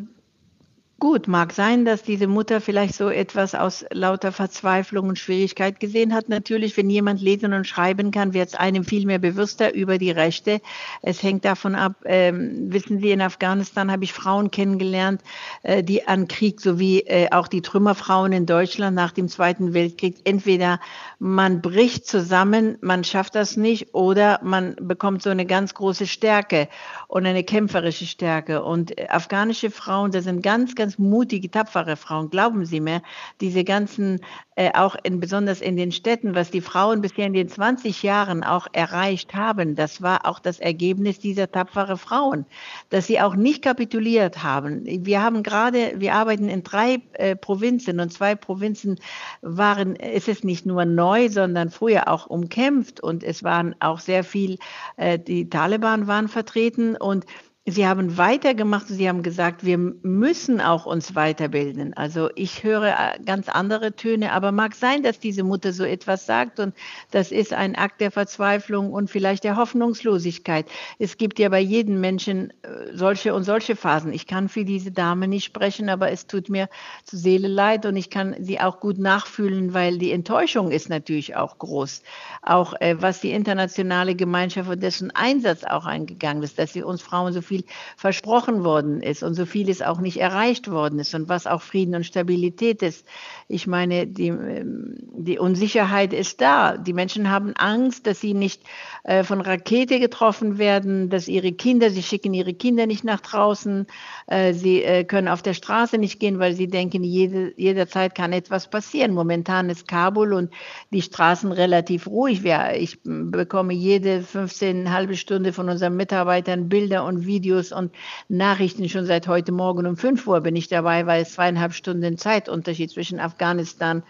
Gut, 0.98 1.28
mag 1.28 1.52
sein, 1.52 1.84
dass 1.84 2.02
diese 2.02 2.26
Mutter 2.26 2.58
vielleicht 2.62 2.94
so 2.94 3.10
etwas 3.10 3.54
aus 3.54 3.84
lauter 3.90 4.32
Verzweiflung 4.32 5.10
und 5.10 5.18
Schwierigkeit 5.18 5.78
gesehen 5.78 6.14
hat. 6.14 6.30
Natürlich, 6.30 6.74
wenn 6.78 6.88
jemand 6.88 7.20
lesen 7.20 7.52
und 7.52 7.66
schreiben 7.66 8.10
kann, 8.12 8.32
wird 8.32 8.48
es 8.48 8.54
einem 8.54 8.82
viel 8.82 9.04
mehr 9.04 9.18
bewusster 9.18 9.74
über 9.74 9.98
die 9.98 10.10
Rechte. 10.10 10.62
Es 11.02 11.22
hängt 11.22 11.44
davon 11.44 11.74
ab, 11.74 11.96
ähm, 12.06 12.72
wissen 12.72 12.98
Sie, 12.98 13.10
in 13.10 13.20
Afghanistan 13.20 13.92
habe 13.92 14.04
ich 14.04 14.14
Frauen 14.14 14.50
kennengelernt, 14.50 15.20
äh, 15.64 15.82
die 15.82 16.08
an 16.08 16.28
Krieg 16.28 16.62
sowie 16.62 17.00
äh, 17.00 17.28
auch 17.30 17.48
die 17.48 17.60
Trümmerfrauen 17.60 18.32
in 18.32 18.46
Deutschland 18.46 18.96
nach 18.96 19.12
dem 19.12 19.28
Zweiten 19.28 19.74
Weltkrieg 19.74 20.22
entweder 20.24 20.80
man 21.18 21.60
bricht 21.60 22.06
zusammen, 22.06 22.78
man 22.80 23.04
schafft 23.04 23.34
das 23.34 23.58
nicht 23.58 23.94
oder 23.94 24.40
man 24.42 24.76
bekommt 24.80 25.22
so 25.22 25.28
eine 25.28 25.44
ganz 25.44 25.74
große 25.74 26.06
Stärke 26.06 26.68
und 27.06 27.26
eine 27.26 27.44
kämpferische 27.44 28.06
Stärke. 28.06 28.62
Und 28.62 28.98
äh, 28.98 29.08
afghanische 29.10 29.70
Frauen, 29.70 30.10
das 30.10 30.24
sind 30.24 30.42
ganz, 30.42 30.74
ganz 30.74 30.85
ganz 30.86 30.98
mutige, 30.98 31.50
tapfere 31.50 31.96
Frauen, 31.96 32.30
glauben 32.30 32.64
Sie 32.64 32.80
mir, 32.80 33.02
diese 33.40 33.64
ganzen, 33.64 34.20
äh, 34.54 34.70
auch 34.72 34.94
in, 35.02 35.18
besonders 35.18 35.60
in 35.60 35.76
den 35.76 35.90
Städten, 35.90 36.36
was 36.36 36.52
die 36.52 36.60
Frauen 36.60 37.00
bisher 37.00 37.26
in 37.26 37.32
den 37.32 37.48
20 37.48 38.04
Jahren 38.04 38.44
auch 38.44 38.68
erreicht 38.72 39.34
haben, 39.34 39.74
das 39.74 40.00
war 40.00 40.26
auch 40.26 40.38
das 40.38 40.60
Ergebnis 40.60 41.18
dieser 41.18 41.50
tapferen 41.50 41.98
Frauen, 41.98 42.46
dass 42.90 43.08
sie 43.08 43.20
auch 43.20 43.34
nicht 43.34 43.62
kapituliert 43.62 44.44
haben. 44.44 44.84
Wir 44.84 45.24
haben 45.24 45.42
gerade, 45.42 45.94
wir 45.96 46.14
arbeiten 46.14 46.48
in 46.48 46.62
drei 46.62 47.02
äh, 47.14 47.34
Provinzen 47.34 47.98
und 47.98 48.12
zwei 48.12 48.36
Provinzen 48.36 49.00
waren, 49.42 49.96
es 49.96 50.28
ist 50.28 50.44
nicht 50.44 50.66
nur 50.66 50.84
neu, 50.84 51.28
sondern 51.28 51.70
früher 51.70 52.06
auch 52.06 52.28
umkämpft 52.28 53.00
und 53.00 53.24
es 53.24 53.42
waren 53.42 53.74
auch 53.80 53.98
sehr 53.98 54.22
viel, 54.22 54.58
äh, 54.96 55.18
die 55.18 55.50
Taliban 55.50 56.06
waren 56.06 56.28
vertreten 56.28 56.94
und 56.94 57.26
Sie 57.68 57.84
haben 57.84 58.16
weitergemacht, 58.16 58.86
Sie 58.86 59.08
haben 59.08 59.24
gesagt, 59.24 59.64
wir 59.64 59.76
müssen 59.76 60.60
auch 60.60 60.86
uns 60.86 61.16
weiterbilden. 61.16 61.94
Also 61.94 62.30
ich 62.36 62.62
höre 62.62 62.90
äh, 62.90 63.20
ganz 63.24 63.48
andere 63.48 63.96
Töne, 63.96 64.30
aber 64.30 64.52
mag 64.52 64.76
sein, 64.76 65.02
dass 65.02 65.18
diese 65.18 65.42
Mutter 65.42 65.72
so 65.72 65.82
etwas 65.82 66.26
sagt 66.26 66.60
und 66.60 66.76
das 67.10 67.32
ist 67.32 67.52
ein 67.52 67.74
Akt 67.74 68.00
der 68.00 68.12
Verzweiflung 68.12 68.92
und 68.92 69.10
vielleicht 69.10 69.42
der 69.42 69.56
Hoffnungslosigkeit. 69.56 70.66
Es 71.00 71.16
gibt 71.16 71.40
ja 71.40 71.48
bei 71.48 71.58
jedem 71.58 72.00
Menschen 72.00 72.50
äh, 72.62 72.94
solche 72.94 73.34
und 73.34 73.42
solche 73.42 73.74
Phasen. 73.74 74.12
Ich 74.12 74.28
kann 74.28 74.48
für 74.48 74.64
diese 74.64 74.92
Dame 74.92 75.26
nicht 75.26 75.46
sprechen, 75.46 75.88
aber 75.88 76.12
es 76.12 76.28
tut 76.28 76.48
mir 76.48 76.68
zur 77.02 77.18
Seele 77.18 77.48
leid 77.48 77.84
und 77.84 77.96
ich 77.96 78.10
kann 78.10 78.36
sie 78.38 78.60
auch 78.60 78.78
gut 78.78 78.98
nachfühlen, 78.98 79.74
weil 79.74 79.98
die 79.98 80.12
Enttäuschung 80.12 80.70
ist 80.70 80.88
natürlich 80.88 81.34
auch 81.34 81.58
groß. 81.58 82.04
Auch 82.42 82.74
äh, 82.80 82.94
was 83.02 83.22
die 83.22 83.32
internationale 83.32 84.14
Gemeinschaft 84.14 84.70
und 84.70 84.80
dessen 84.84 85.10
Einsatz 85.10 85.64
auch 85.64 85.84
eingegangen 85.84 86.44
ist, 86.44 86.60
dass 86.60 86.72
sie 86.72 86.84
uns 86.84 87.02
Frauen 87.02 87.32
so 87.32 87.42
viel 87.42 87.55
viel 87.56 87.64
versprochen 87.96 88.64
worden 88.64 89.00
ist 89.00 89.22
und 89.22 89.34
so 89.34 89.46
vieles 89.46 89.82
auch 89.82 90.00
nicht 90.00 90.18
erreicht 90.18 90.70
worden 90.70 90.98
ist 90.98 91.14
und 91.14 91.28
was 91.28 91.46
auch 91.46 91.62
Frieden 91.62 91.94
und 91.94 92.04
Stabilität 92.04 92.82
ist. 92.82 93.06
Ich 93.48 93.66
meine, 93.66 94.06
die, 94.06 94.28
ähm, 94.28 94.96
die 95.12 95.38
Unsicherheit 95.38 96.12
ist 96.12 96.40
da. 96.40 96.76
Die 96.76 96.92
Menschen 96.92 97.30
haben 97.30 97.54
Angst, 97.56 98.06
dass 98.06 98.20
sie 98.20 98.34
nicht 98.34 98.62
äh, 99.06 99.22
von 99.22 99.40
Rakete 99.40 100.00
getroffen 100.00 100.58
werden, 100.58 101.10
dass 101.10 101.28
ihre 101.28 101.52
Kinder, 101.52 101.90
sie 101.90 102.02
schicken 102.02 102.34
ihre 102.34 102.54
Kinder 102.54 102.86
nicht 102.86 103.04
nach 103.04 103.20
draußen, 103.20 103.86
äh, 104.26 104.52
sie 104.52 104.82
äh, 104.82 105.04
können 105.04 105.28
auf 105.28 105.42
der 105.42 105.54
Straße 105.54 105.96
nicht 105.96 106.18
gehen, 106.18 106.40
weil 106.40 106.54
sie 106.54 106.66
denken, 106.66 107.04
jede, 107.04 107.52
jederzeit 107.56 108.16
kann 108.16 108.32
etwas 108.32 108.68
passieren. 108.68 109.14
Momentan 109.14 109.70
ist 109.70 109.86
Kabul 109.86 110.32
und 110.32 110.50
die 110.90 111.02
Straßen 111.02 111.52
relativ 111.52 112.08
ruhig. 112.08 112.44
Ich 112.74 112.98
bekomme 113.04 113.74
jede 113.74 114.22
15 114.22 114.92
halbe 114.92 115.14
Stunde 115.14 115.52
von 115.52 115.68
unseren 115.68 115.94
Mitarbeitern 115.94 116.68
Bilder 116.68 117.04
und 117.04 117.26
Videos 117.26 117.70
und 117.70 117.92
Nachrichten 118.28 118.88
schon 118.88 119.06
seit 119.06 119.28
heute 119.28 119.52
Morgen 119.52 119.86
um 119.86 119.96
5 119.96 120.26
Uhr 120.26 120.40
bin 120.40 120.56
ich 120.56 120.66
dabei, 120.66 121.06
weil 121.06 121.22
es 121.22 121.34
zweieinhalb 121.34 121.74
Stunden 121.74 122.18
Zeitunterschied 122.18 122.90
zwischen 122.90 123.20
Afghanistan 123.20 124.02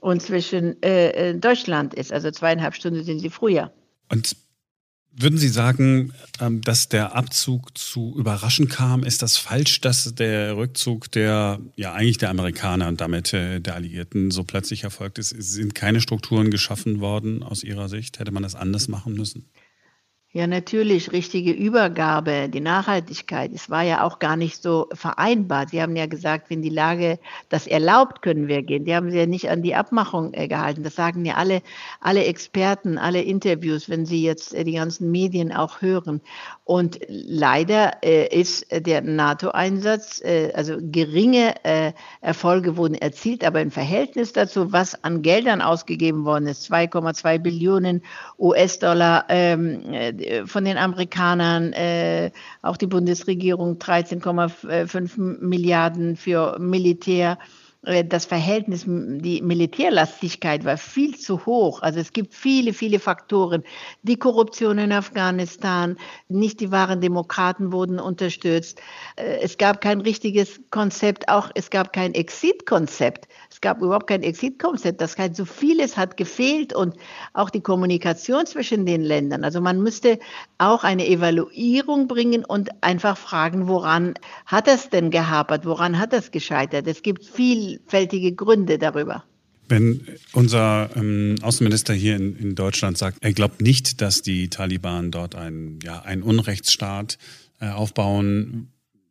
und 0.00 0.22
zwischen 0.22 0.82
äh, 0.82 1.32
äh, 1.32 1.34
Deutschland 1.34 1.92
ist. 1.92 2.14
Also 2.14 2.30
zweieinhalb 2.30 2.74
Stunden 2.74 3.04
sind 3.04 3.18
sie 3.18 3.28
früher. 3.28 3.70
Und 4.08 4.36
würden 5.20 5.38
Sie 5.38 5.48
sagen, 5.48 6.12
ähm, 6.40 6.60
dass 6.60 6.88
der 6.88 7.16
Abzug 7.16 7.76
zu 7.76 8.14
überraschend 8.16 8.70
kam? 8.70 9.02
Ist 9.02 9.22
das 9.22 9.36
falsch, 9.36 9.80
dass 9.80 10.14
der 10.14 10.56
Rückzug 10.56 11.10
der, 11.10 11.60
ja 11.76 11.92
eigentlich 11.92 12.18
der 12.18 12.30
Amerikaner 12.30 12.88
und 12.88 13.00
damit 13.00 13.32
äh, 13.32 13.60
der 13.60 13.74
Alliierten 13.74 14.30
so 14.30 14.44
plötzlich 14.44 14.84
erfolgt 14.84 15.18
ist? 15.18 15.30
Sind 15.30 15.74
keine 15.74 16.00
Strukturen 16.00 16.50
geschaffen 16.50 17.00
worden 17.00 17.42
aus 17.42 17.64
Ihrer 17.64 17.88
Sicht? 17.88 18.20
Hätte 18.20 18.30
man 18.30 18.44
das 18.44 18.54
anders 18.54 18.86
machen 18.86 19.14
müssen? 19.14 19.50
Ja, 20.32 20.46
natürlich, 20.46 21.10
richtige 21.12 21.52
Übergabe, 21.52 22.50
die 22.50 22.60
Nachhaltigkeit. 22.60 23.50
Es 23.54 23.70
war 23.70 23.82
ja 23.82 24.04
auch 24.04 24.18
gar 24.18 24.36
nicht 24.36 24.62
so 24.62 24.86
vereinbart. 24.92 25.70
Sie 25.70 25.80
haben 25.80 25.96
ja 25.96 26.04
gesagt, 26.04 26.50
wenn 26.50 26.60
die 26.60 26.68
Lage 26.68 27.18
das 27.48 27.66
erlaubt, 27.66 28.20
können 28.20 28.46
wir 28.46 28.62
gehen. 28.62 28.84
Die 28.84 28.94
haben 28.94 29.10
sie 29.10 29.16
ja 29.16 29.24
nicht 29.24 29.48
an 29.48 29.62
die 29.62 29.74
Abmachung 29.74 30.34
äh, 30.34 30.46
gehalten. 30.46 30.82
Das 30.82 30.96
sagen 30.96 31.24
ja 31.24 31.36
alle, 31.36 31.62
alle 32.02 32.24
Experten, 32.24 32.98
alle 32.98 33.22
Interviews, 33.22 33.88
wenn 33.88 34.04
Sie 34.04 34.22
jetzt 34.22 34.52
äh, 34.52 34.64
die 34.64 34.74
ganzen 34.74 35.10
Medien 35.10 35.50
auch 35.50 35.80
hören. 35.80 36.20
Und 36.64 37.00
leider 37.08 38.04
äh, 38.04 38.28
ist 38.28 38.66
der 38.70 39.00
NATO-Einsatz, 39.00 40.22
also 40.52 40.76
geringe 40.78 41.54
Erfolge 42.20 42.76
wurden 42.76 42.94
erzielt, 42.94 43.44
aber 43.44 43.62
im 43.62 43.70
Verhältnis 43.70 44.34
dazu, 44.34 44.72
was 44.72 45.02
an 45.02 45.22
Geldern 45.22 45.62
ausgegeben 45.62 46.26
worden 46.26 46.46
ist, 46.46 46.70
2,2 46.70 47.38
Billionen 47.38 48.02
US-Dollar, 48.38 49.24
ähm, 49.30 49.92
äh, 49.92 50.12
von 50.46 50.64
den 50.64 50.78
Amerikanern, 50.78 51.72
äh, 51.72 52.30
auch 52.62 52.76
die 52.76 52.86
Bundesregierung 52.86 53.78
13,5 53.78 55.18
Milliarden 55.40 56.16
für 56.16 56.58
Militär. 56.58 57.38
Äh, 57.84 58.04
das 58.04 58.26
Verhältnis, 58.26 58.84
die 58.86 59.40
Militärlastigkeit 59.42 60.64
war 60.64 60.76
viel 60.76 61.16
zu 61.16 61.46
hoch. 61.46 61.82
Also 61.82 62.00
es 62.00 62.12
gibt 62.12 62.34
viele, 62.34 62.72
viele 62.72 62.98
Faktoren. 62.98 63.62
Die 64.02 64.16
Korruption 64.16 64.78
in 64.78 64.92
Afghanistan, 64.92 65.96
nicht 66.28 66.60
die 66.60 66.70
wahren 66.70 67.00
Demokraten 67.00 67.72
wurden 67.72 67.98
unterstützt. 68.00 68.80
Äh, 69.16 69.38
es 69.42 69.58
gab 69.58 69.80
kein 69.80 70.00
richtiges 70.00 70.60
Konzept, 70.70 71.28
auch 71.28 71.50
es 71.54 71.70
gab 71.70 71.92
kein 71.92 72.14
Exit-Konzept. 72.14 73.28
Es 73.58 73.62
gab 73.62 73.82
überhaupt 73.82 74.06
kein 74.06 74.22
Exit-Konzept. 74.22 75.00
Das 75.00 75.18
heißt, 75.18 75.34
so 75.34 75.44
vieles 75.44 75.96
hat 75.96 76.16
gefehlt 76.16 76.72
und 76.72 76.94
auch 77.32 77.50
die 77.50 77.60
Kommunikation 77.60 78.46
zwischen 78.46 78.86
den 78.86 79.02
Ländern. 79.02 79.42
Also 79.42 79.60
man 79.60 79.82
müsste 79.82 80.20
auch 80.58 80.84
eine 80.84 81.08
Evaluierung 81.08 82.06
bringen 82.06 82.44
und 82.44 82.68
einfach 82.84 83.18
fragen, 83.18 83.66
woran 83.66 84.14
hat 84.46 84.68
es 84.68 84.90
denn 84.90 85.10
gehapert? 85.10 85.66
Woran 85.66 85.98
hat 85.98 86.12
es 86.12 86.30
gescheitert? 86.30 86.86
Es 86.86 87.02
gibt 87.02 87.24
vielfältige 87.24 88.32
Gründe 88.32 88.78
darüber. 88.78 89.24
Wenn 89.68 90.06
unser 90.32 90.90
ähm, 90.94 91.34
Außenminister 91.42 91.94
hier 91.94 92.14
in, 92.14 92.36
in, 92.36 92.54
Deutschland 92.54 92.96
sagt, 92.96 93.18
er 93.22 93.32
glaubt 93.32 93.60
nicht, 93.60 94.00
dass 94.00 94.22
die 94.22 94.50
Taliban 94.50 95.10
dort 95.10 95.34
einen, 95.34 95.80
ja, 95.82 96.04
Unrechtsstaat 96.22 97.18
äh, 97.60 97.70
aufbauen, 97.70 98.68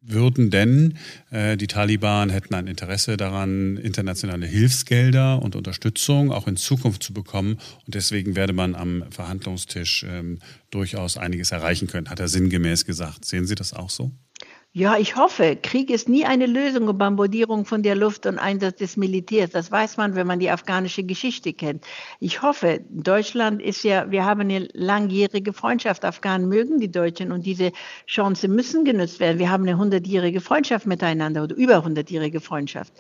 würden, 0.08 0.50
denn 0.50 0.98
äh, 1.32 1.58
die 1.58 1.68
Taliban 1.68 2.30
hätten 2.30 2.54
ein 2.54 2.68
Interesse 2.68 3.18
daran, 3.18 3.78
internationale 3.78 4.46
Hilfsgelder 4.46 5.42
und 5.42 5.56
Unterstützung 5.56 6.32
auch 6.32 6.48
in 6.48 6.58
Zukunft 6.58 7.04
zu 7.04 7.14
bekommen. 7.14 7.60
Und 7.86 7.96
deswegen 7.96 8.36
werde 8.36 8.54
man 8.54 8.76
am 8.76 9.04
Verhandlungstisch 9.12 10.06
ähm, 10.10 10.40
durchaus 10.72 11.18
einiges 11.18 11.52
erreichen 11.52 11.88
können, 11.88 12.10
hat 12.10 12.20
er 12.20 12.28
sinngemäß 12.28 12.86
gesagt. 12.86 13.26
Sehen 13.26 13.46
Sie 13.46 13.56
das 13.56 13.74
auch 13.74 13.90
so? 13.90 14.12
Ja, 14.74 14.96
ich 14.96 15.16
hoffe. 15.16 15.56
Krieg 15.56 15.90
ist 15.90 16.08
nie 16.08 16.26
eine 16.26 16.46
Lösung 16.46 16.88
und 16.88 17.00
Bombardierung 17.00 17.66
von 17.66 17.82
der 17.82 17.96
Luft 17.96 18.28
und 18.28 18.38
Einsatz 18.38 18.78
des 18.78 18.96
Militärs. 18.96 19.50
Das 19.50 19.72
weiß 19.72 19.98
man, 19.98 20.14
wenn 20.14 20.28
man 20.28 20.38
die 20.38 20.52
afghanische 20.52 21.04
Geschichte 21.04 21.52
kennt. 21.54 21.84
Ich 22.20 22.44
hoffe, 22.44 22.82
Deutschland 22.90 23.60
ist 23.60 23.84
ja, 23.84 24.12
wir 24.12 24.24
haben 24.24 24.42
eine 24.42 24.68
langjährige 24.74 25.52
Freundschaft. 25.52 26.06
Afghanen 26.06 26.48
mögen 26.48 26.80
die 26.80 26.92
Deutschen 26.92 27.32
und 27.32 27.48
diese 27.48 27.72
Chance 28.06 28.48
müssen 28.50 28.86
genutzt 28.86 29.20
werden. 29.20 29.40
Wir 29.40 29.50
haben 29.50 29.64
eine 29.64 29.80
hundertjährige 29.80 30.42
Freundschaft 30.42 30.86
miteinander 30.86 31.46
oder 31.46 31.56
über 31.56 31.84
hundertjährige 31.84 32.40
Freundschaft. 32.40 32.94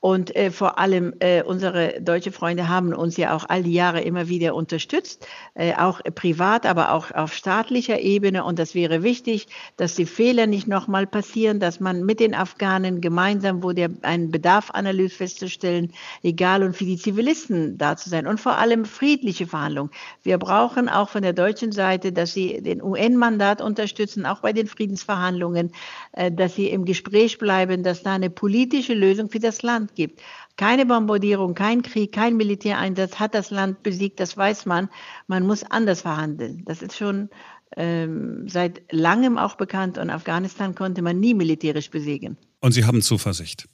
Und 0.00 0.34
äh, 0.34 0.50
vor 0.50 0.78
allem 0.78 1.14
äh, 1.20 1.42
unsere 1.42 2.00
deutsche 2.00 2.32
Freunde 2.32 2.68
haben 2.68 2.94
uns 2.94 3.18
ja 3.18 3.36
auch 3.36 3.44
all 3.48 3.62
die 3.62 3.74
Jahre 3.74 4.00
immer 4.00 4.28
wieder 4.28 4.54
unterstützt, 4.54 5.26
äh, 5.54 5.74
auch 5.74 6.00
privat, 6.14 6.66
aber 6.66 6.92
auch 6.92 7.12
auf 7.12 7.34
staatlicher 7.34 8.00
Ebene. 8.00 8.42
Und 8.44 8.58
das 8.58 8.74
wäre 8.74 9.02
wichtig, 9.02 9.46
dass 9.76 9.94
die 9.94 10.06
Fehler 10.06 10.46
nicht 10.46 10.66
nochmal 10.66 11.06
passieren, 11.10 11.60
dass 11.60 11.80
man 11.80 12.04
mit 12.04 12.20
den 12.20 12.34
Afghanen 12.34 13.00
gemeinsam, 13.00 13.62
wo 13.62 13.72
der 13.72 13.90
einen 14.02 14.30
Bedarfanalyse 14.30 15.14
festzustellen, 15.14 15.92
egal 16.22 16.62
und 16.62 16.76
für 16.76 16.84
die 16.84 16.96
Zivilisten 16.96 17.78
da 17.78 17.96
zu 17.96 18.08
sein 18.08 18.26
und 18.26 18.40
vor 18.40 18.56
allem 18.58 18.84
friedliche 18.84 19.46
Verhandlungen. 19.46 19.90
Wir 20.22 20.38
brauchen 20.38 20.88
auch 20.88 21.08
von 21.08 21.22
der 21.22 21.32
deutschen 21.32 21.72
Seite, 21.72 22.12
dass 22.12 22.32
sie 22.32 22.62
den 22.62 22.82
UN-Mandat 22.82 23.60
unterstützen, 23.60 24.26
auch 24.26 24.40
bei 24.40 24.52
den 24.52 24.66
Friedensverhandlungen, 24.66 25.72
äh, 26.12 26.30
dass 26.30 26.54
sie 26.54 26.68
im 26.68 26.84
Gespräch 26.84 27.38
bleiben, 27.38 27.82
dass 27.82 28.02
da 28.02 28.14
eine 28.14 28.30
politische 28.30 28.94
Lösung 28.94 29.30
für 29.30 29.40
das 29.40 29.62
Land 29.62 29.94
gibt. 29.94 30.20
Keine 30.56 30.84
Bombardierung, 30.84 31.54
kein 31.54 31.80
Krieg, 31.80 32.12
kein 32.12 32.36
Militäreinsatz 32.36 33.18
hat 33.18 33.34
das 33.34 33.50
Land 33.50 33.82
besiegt, 33.82 34.20
das 34.20 34.36
weiß 34.36 34.66
man. 34.66 34.90
Man 35.26 35.46
muss 35.46 35.64
anders 35.64 36.02
verhandeln. 36.02 36.62
Das 36.66 36.82
ist 36.82 36.96
schon 36.96 37.30
ähm, 37.76 38.48
seit 38.48 38.82
langem 38.92 39.38
auch 39.38 39.56
bekannt 39.56 39.98
und 39.98 40.10
Afghanistan 40.10 40.74
konnte 40.74 41.02
man 41.02 41.20
nie 41.20 41.34
militärisch 41.34 41.90
besiegen. 41.90 42.36
Und 42.60 42.72
Sie 42.72 42.84
haben 42.84 43.02
Zuversicht. 43.02 43.68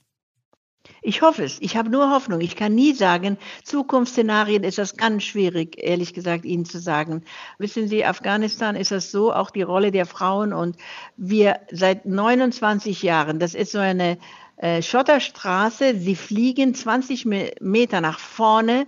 Ich 1.03 1.23
hoffe 1.23 1.45
es. 1.45 1.59
Ich 1.61 1.77
habe 1.77 1.91
nur 1.91 2.11
Hoffnung. 2.11 2.41
Ich 2.41 2.57
kann 2.57 2.75
nie 2.75 2.93
sagen, 2.93 3.39
Zukunftsszenarien 3.65 4.65
ist 4.65 4.79
das 4.79 4.97
ganz 4.97 5.25
schwierig, 5.25 5.77
ehrlich 5.79 6.15
gesagt, 6.15 6.45
Ihnen 6.45 6.65
zu 6.65 6.79
sagen. 6.79 7.23
Wissen 7.59 7.89
Sie, 7.89 8.05
Afghanistan 8.05 8.77
ist 8.77 8.91
das 8.91 9.11
so, 9.11 9.33
auch 9.33 9.51
die 9.51 9.63
Rolle 9.63 9.91
der 9.91 10.07
Frauen 10.07 10.53
und 10.53 10.77
wir 11.17 11.61
seit 11.71 12.07
29 12.07 13.03
Jahren, 13.03 13.39
das 13.39 13.55
ist 13.55 13.73
so 13.73 13.79
eine 13.79 14.19
äh, 14.57 14.81
Schotterstraße, 14.81 15.97
sie 15.99 16.17
fliegen 16.17 16.75
20 16.75 17.27
Meter 17.61 18.01
nach 18.01 18.19
vorne 18.19 18.87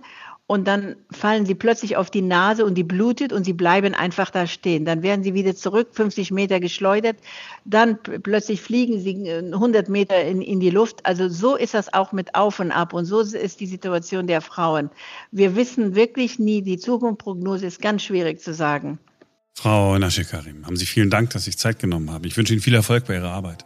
und 0.49 0.67
dann 0.67 0.95
fallen 1.11 1.45
sie 1.45 1.53
plötzlich 1.53 1.95
auf 1.95 2.09
die 2.09 2.23
Nase 2.23 2.65
und 2.65 2.73
die 2.73 2.83
blutet 2.83 3.31
und 3.31 3.43
sie 3.43 3.53
bleiben 3.53 3.93
einfach 3.93 4.31
da 4.31 4.47
stehen. 4.47 4.83
Dann 4.83 5.03
werden 5.03 5.23
sie 5.23 5.35
wieder 5.35 5.55
zurück, 5.55 5.89
50 5.91 6.31
Meter 6.31 6.59
geschleudert, 6.59 7.17
dann 7.65 7.99
plötzlich 8.01 8.59
fliegen 8.59 8.99
sie 8.99 9.29
100 9.29 9.87
äh, 9.87 9.91
Meter 9.91 10.23
in, 10.23 10.41
in 10.41 10.59
die 10.59 10.71
Luft. 10.71 11.05
Also 11.05 11.29
so 11.29 11.55
ist 11.55 11.75
das 11.75 11.93
auch 11.93 12.13
mit 12.13 12.33
Auf 12.33 12.59
und 12.59 12.71
Ab 12.71 12.93
und 12.93 13.05
so 13.05 13.19
ist 13.19 13.59
die 13.59 13.67
Situation 13.67 14.25
der 14.25 14.41
Frauen. 14.41 14.89
Wir 15.31 15.55
wissen 15.55 15.93
wirklich 15.93 16.39
nie, 16.39 16.63
die 16.63 16.79
Zukunftsprognose 16.79 17.67
ist 17.67 17.79
ganz 17.79 18.01
schwierig 18.01 18.41
zu 18.41 18.51
sagen. 18.55 18.97
Frau 19.53 19.99
Naschekarim, 19.99 20.65
haben 20.65 20.77
Sie 20.77 20.87
vielen 20.87 21.11
Dank, 21.11 21.29
dass 21.29 21.43
Sie 21.43 21.51
sich 21.51 21.59
Zeit 21.59 21.77
genommen 21.77 22.09
haben. 22.09 22.25
Ich 22.25 22.35
wünsche 22.35 22.53
Ihnen 22.53 22.63
viel 22.63 22.73
Erfolg 22.73 23.05
bei 23.05 23.13
Ihrer 23.13 23.29
Arbeit. 23.29 23.65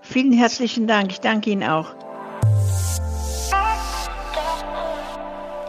Vielen 0.00 0.32
herzlichen 0.32 0.88
Dank. 0.88 1.12
Ich 1.12 1.20
danke 1.20 1.50
Ihnen 1.50 1.62
auch. 1.62 1.94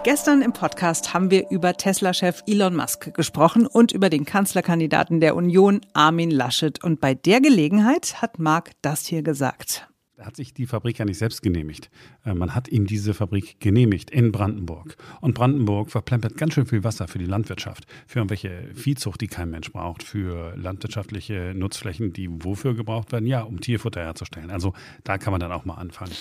Gestern 0.03 0.41
im 0.41 0.51
Podcast 0.51 1.13
haben 1.13 1.31
wir 1.31 1.49
über 1.49 1.75
Tesla-Chef 1.75 2.43
Elon 2.45 2.75
Musk 2.75 3.13
gesprochen 3.13 3.65
und 3.65 3.93
über 3.93 4.09
den 4.09 4.25
Kanzlerkandidaten 4.25 5.21
der 5.21 5.33
Union, 5.33 5.79
Armin 5.93 6.29
Laschet. 6.29 6.83
Und 6.83 6.99
bei 6.99 7.13
der 7.13 7.39
Gelegenheit 7.39 8.21
hat 8.21 8.37
Marc 8.37 8.71
das 8.81 9.05
hier 9.05 9.23
gesagt. 9.23 9.87
Er 10.17 10.25
hat 10.25 10.35
sich 10.35 10.53
die 10.53 10.67
Fabrik 10.67 10.99
ja 10.99 11.05
nicht 11.05 11.17
selbst 11.17 11.41
genehmigt. 11.41 11.89
Äh, 12.25 12.33
man 12.33 12.53
hat 12.53 12.67
ihm 12.67 12.85
diese 12.85 13.13
Fabrik 13.13 13.61
genehmigt 13.61 14.11
in 14.11 14.33
Brandenburg. 14.33 14.97
Und 15.21 15.35
Brandenburg 15.35 15.89
verplempert 15.89 16.35
ganz 16.35 16.53
schön 16.53 16.65
viel 16.65 16.83
Wasser 16.83 17.07
für 17.07 17.17
die 17.17 17.25
Landwirtschaft, 17.25 17.85
für 18.05 18.19
irgendwelche 18.19 18.69
Viehzucht, 18.73 19.21
die 19.21 19.27
kein 19.27 19.49
Mensch 19.51 19.71
braucht, 19.71 20.03
für 20.03 20.53
landwirtschaftliche 20.57 21.53
Nutzflächen, 21.55 22.11
die 22.11 22.27
wofür 22.29 22.73
gebraucht 22.73 23.13
werden? 23.13 23.25
Ja, 23.25 23.43
um 23.43 23.61
Tierfutter 23.61 24.01
herzustellen. 24.01 24.51
Also 24.51 24.73
da 25.05 25.17
kann 25.17 25.31
man 25.31 25.39
dann 25.39 25.53
auch 25.53 25.63
mal 25.63 25.75
anfangen. 25.75 26.11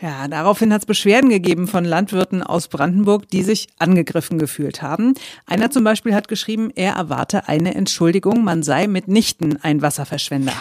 Ja, 0.00 0.28
daraufhin 0.28 0.72
hat 0.72 0.82
es 0.82 0.86
Beschwerden 0.86 1.30
gegeben 1.30 1.66
von 1.66 1.84
Landwirten 1.84 2.42
aus 2.42 2.68
Brandenburg, 2.68 3.30
die 3.30 3.42
sich 3.42 3.68
angegriffen 3.78 4.38
gefühlt 4.38 4.82
haben. 4.82 5.14
Einer 5.46 5.70
zum 5.70 5.84
Beispiel 5.84 6.14
hat 6.14 6.28
geschrieben, 6.28 6.70
er 6.74 6.92
erwarte 6.94 7.48
eine 7.48 7.74
Entschuldigung, 7.74 8.44
man 8.44 8.62
sei 8.62 8.88
mitnichten 8.88 9.62
ein 9.62 9.80
Wasserverschwender. 9.80 10.52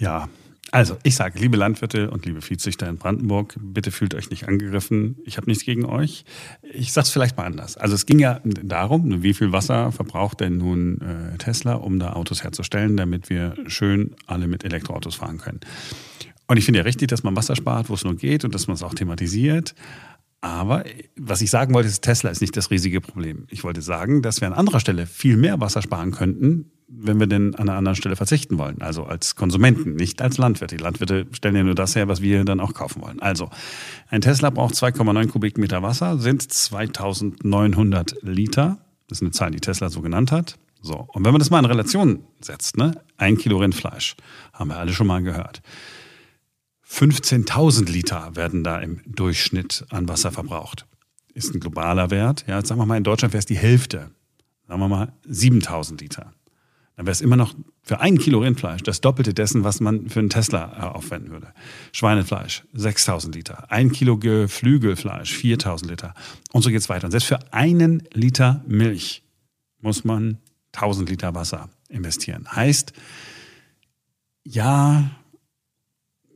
Ja, 0.00 0.28
also 0.72 0.96
ich 1.04 1.14
sage, 1.14 1.38
liebe 1.38 1.56
Landwirte 1.56 2.10
und 2.10 2.26
liebe 2.26 2.42
Viehzüchter 2.42 2.88
in 2.88 2.98
Brandenburg, 2.98 3.54
bitte 3.60 3.92
fühlt 3.92 4.12
euch 4.16 4.30
nicht 4.30 4.48
angegriffen. 4.48 5.18
Ich 5.24 5.36
habe 5.36 5.46
nichts 5.46 5.64
gegen 5.64 5.84
euch. 5.84 6.24
Ich 6.72 6.92
sage 6.92 7.04
es 7.04 7.10
vielleicht 7.10 7.36
mal 7.36 7.44
anders. 7.44 7.76
Also 7.76 7.94
es 7.94 8.06
ging 8.06 8.18
ja 8.18 8.40
darum, 8.42 9.22
wie 9.22 9.34
viel 9.34 9.52
Wasser 9.52 9.92
verbraucht 9.92 10.40
denn 10.40 10.56
nun 10.56 11.00
äh, 11.00 11.38
Tesla, 11.38 11.74
um 11.74 12.00
da 12.00 12.14
Autos 12.14 12.42
herzustellen, 12.42 12.96
damit 12.96 13.30
wir 13.30 13.54
schön 13.68 14.16
alle 14.26 14.48
mit 14.48 14.64
Elektroautos 14.64 15.14
fahren 15.14 15.38
können. 15.38 15.60
Und 16.46 16.56
ich 16.56 16.64
finde 16.64 16.80
ja 16.80 16.84
richtig, 16.84 17.08
dass 17.08 17.22
man 17.22 17.36
Wasser 17.36 17.56
spart, 17.56 17.88
wo 17.88 17.94
es 17.94 18.04
nur 18.04 18.16
geht 18.16 18.44
und 18.44 18.54
dass 18.54 18.66
man 18.66 18.74
es 18.74 18.82
auch 18.82 18.94
thematisiert. 18.94 19.74
Aber 20.40 20.84
was 21.16 21.40
ich 21.40 21.48
sagen 21.48 21.72
wollte, 21.72 21.88
ist, 21.88 22.02
Tesla 22.02 22.28
ist 22.28 22.42
nicht 22.42 22.54
das 22.54 22.70
riesige 22.70 23.00
Problem. 23.00 23.46
Ich 23.48 23.64
wollte 23.64 23.80
sagen, 23.80 24.20
dass 24.20 24.42
wir 24.42 24.48
an 24.48 24.52
anderer 24.52 24.78
Stelle 24.78 25.06
viel 25.06 25.38
mehr 25.38 25.58
Wasser 25.58 25.80
sparen 25.80 26.10
könnten, 26.10 26.70
wenn 26.86 27.18
wir 27.18 27.26
denn 27.26 27.54
an 27.54 27.70
einer 27.70 27.78
anderen 27.78 27.96
Stelle 27.96 28.14
verzichten 28.14 28.58
wollen. 28.58 28.82
Also 28.82 29.04
als 29.04 29.36
Konsumenten, 29.36 29.94
nicht 29.94 30.20
als 30.20 30.36
Landwirte. 30.36 30.76
Die 30.76 30.82
Landwirte 30.82 31.26
stellen 31.32 31.56
ja 31.56 31.62
nur 31.62 31.74
das 31.74 31.96
her, 31.96 32.08
was 32.08 32.20
wir 32.20 32.44
dann 32.44 32.60
auch 32.60 32.74
kaufen 32.74 33.00
wollen. 33.00 33.22
Also 33.22 33.48
ein 34.10 34.20
Tesla 34.20 34.50
braucht 34.50 34.74
2,9 34.74 35.28
Kubikmeter 35.28 35.82
Wasser, 35.82 36.18
sind 36.18 36.42
2900 36.42 38.16
Liter. 38.20 38.78
Das 39.08 39.18
ist 39.18 39.22
eine 39.22 39.30
Zahl, 39.30 39.50
die 39.50 39.60
Tesla 39.60 39.88
so 39.88 40.02
genannt 40.02 40.30
hat. 40.30 40.58
So. 40.82 41.08
Und 41.14 41.24
wenn 41.24 41.32
man 41.32 41.38
das 41.38 41.48
mal 41.48 41.60
in 41.60 41.64
Relation 41.64 42.24
setzt, 42.42 42.76
ne? 42.76 43.00
Ein 43.16 43.38
Kilo 43.38 43.56
Rindfleisch, 43.56 44.16
haben 44.52 44.68
wir 44.68 44.76
alle 44.76 44.92
schon 44.92 45.06
mal 45.06 45.22
gehört. 45.22 45.62
15.000 46.94 47.90
Liter 47.90 48.36
werden 48.36 48.62
da 48.62 48.78
im 48.78 49.00
Durchschnitt 49.04 49.84
an 49.90 50.08
Wasser 50.08 50.30
verbraucht. 50.30 50.86
Ist 51.32 51.52
ein 51.52 51.58
globaler 51.58 52.10
Wert. 52.10 52.44
Ja, 52.46 52.58
jetzt 52.58 52.68
sagen 52.68 52.80
wir 52.80 52.86
mal, 52.86 52.96
in 52.96 53.02
Deutschland 53.02 53.34
wäre 53.34 53.40
es 53.40 53.46
die 53.46 53.58
Hälfte. 53.58 54.12
Sagen 54.68 54.80
wir 54.80 54.86
mal 54.86 55.12
7.000 55.28 56.00
Liter. 56.00 56.32
Dann 56.96 57.06
wäre 57.06 57.12
es 57.12 57.20
immer 57.20 57.34
noch 57.34 57.52
für 57.82 57.98
ein 57.98 58.18
Kilo 58.18 58.38
Rindfleisch 58.38 58.84
das 58.84 59.00
Doppelte 59.00 59.34
dessen, 59.34 59.64
was 59.64 59.80
man 59.80 60.08
für 60.08 60.20
einen 60.20 60.30
Tesla 60.30 60.72
äh, 60.72 60.94
aufwenden 60.94 61.32
würde. 61.32 61.52
Schweinefleisch 61.90 62.62
6.000 62.76 63.34
Liter. 63.34 63.72
Ein 63.72 63.90
Kilo 63.90 64.16
Geflügelfleisch 64.16 65.34
4.000 65.34 65.88
Liter. 65.88 66.14
Und 66.52 66.62
so 66.62 66.70
geht 66.70 66.78
es 66.78 66.88
weiter. 66.88 67.06
Und 67.06 67.10
selbst 67.10 67.26
für 67.26 67.52
einen 67.52 68.04
Liter 68.12 68.62
Milch 68.68 69.24
muss 69.80 70.04
man 70.04 70.38
1.000 70.72 71.08
Liter 71.08 71.34
Wasser 71.34 71.70
investieren. 71.88 72.46
Heißt, 72.54 72.92
ja, 74.44 75.10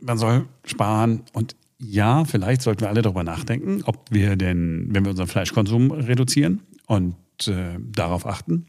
man 0.01 0.19
soll 0.19 0.47
sparen 0.65 1.23
und 1.33 1.57
ja, 1.81 2.25
vielleicht 2.25 2.63
sollten 2.63 2.81
wir 2.81 2.89
alle 2.89 3.03
darüber 3.03 3.23
nachdenken, 3.23 3.83
ob 3.85 4.11
wir 4.11 4.37
denn, 4.37 4.89
wenn 4.91 5.05
wir 5.05 5.11
unseren 5.11 5.29
Fleischkonsum 5.29 5.93
reduzieren 5.93 6.63
und 6.87 7.15
äh, 7.47 7.79
darauf 7.79 8.27
achten, 8.27 8.67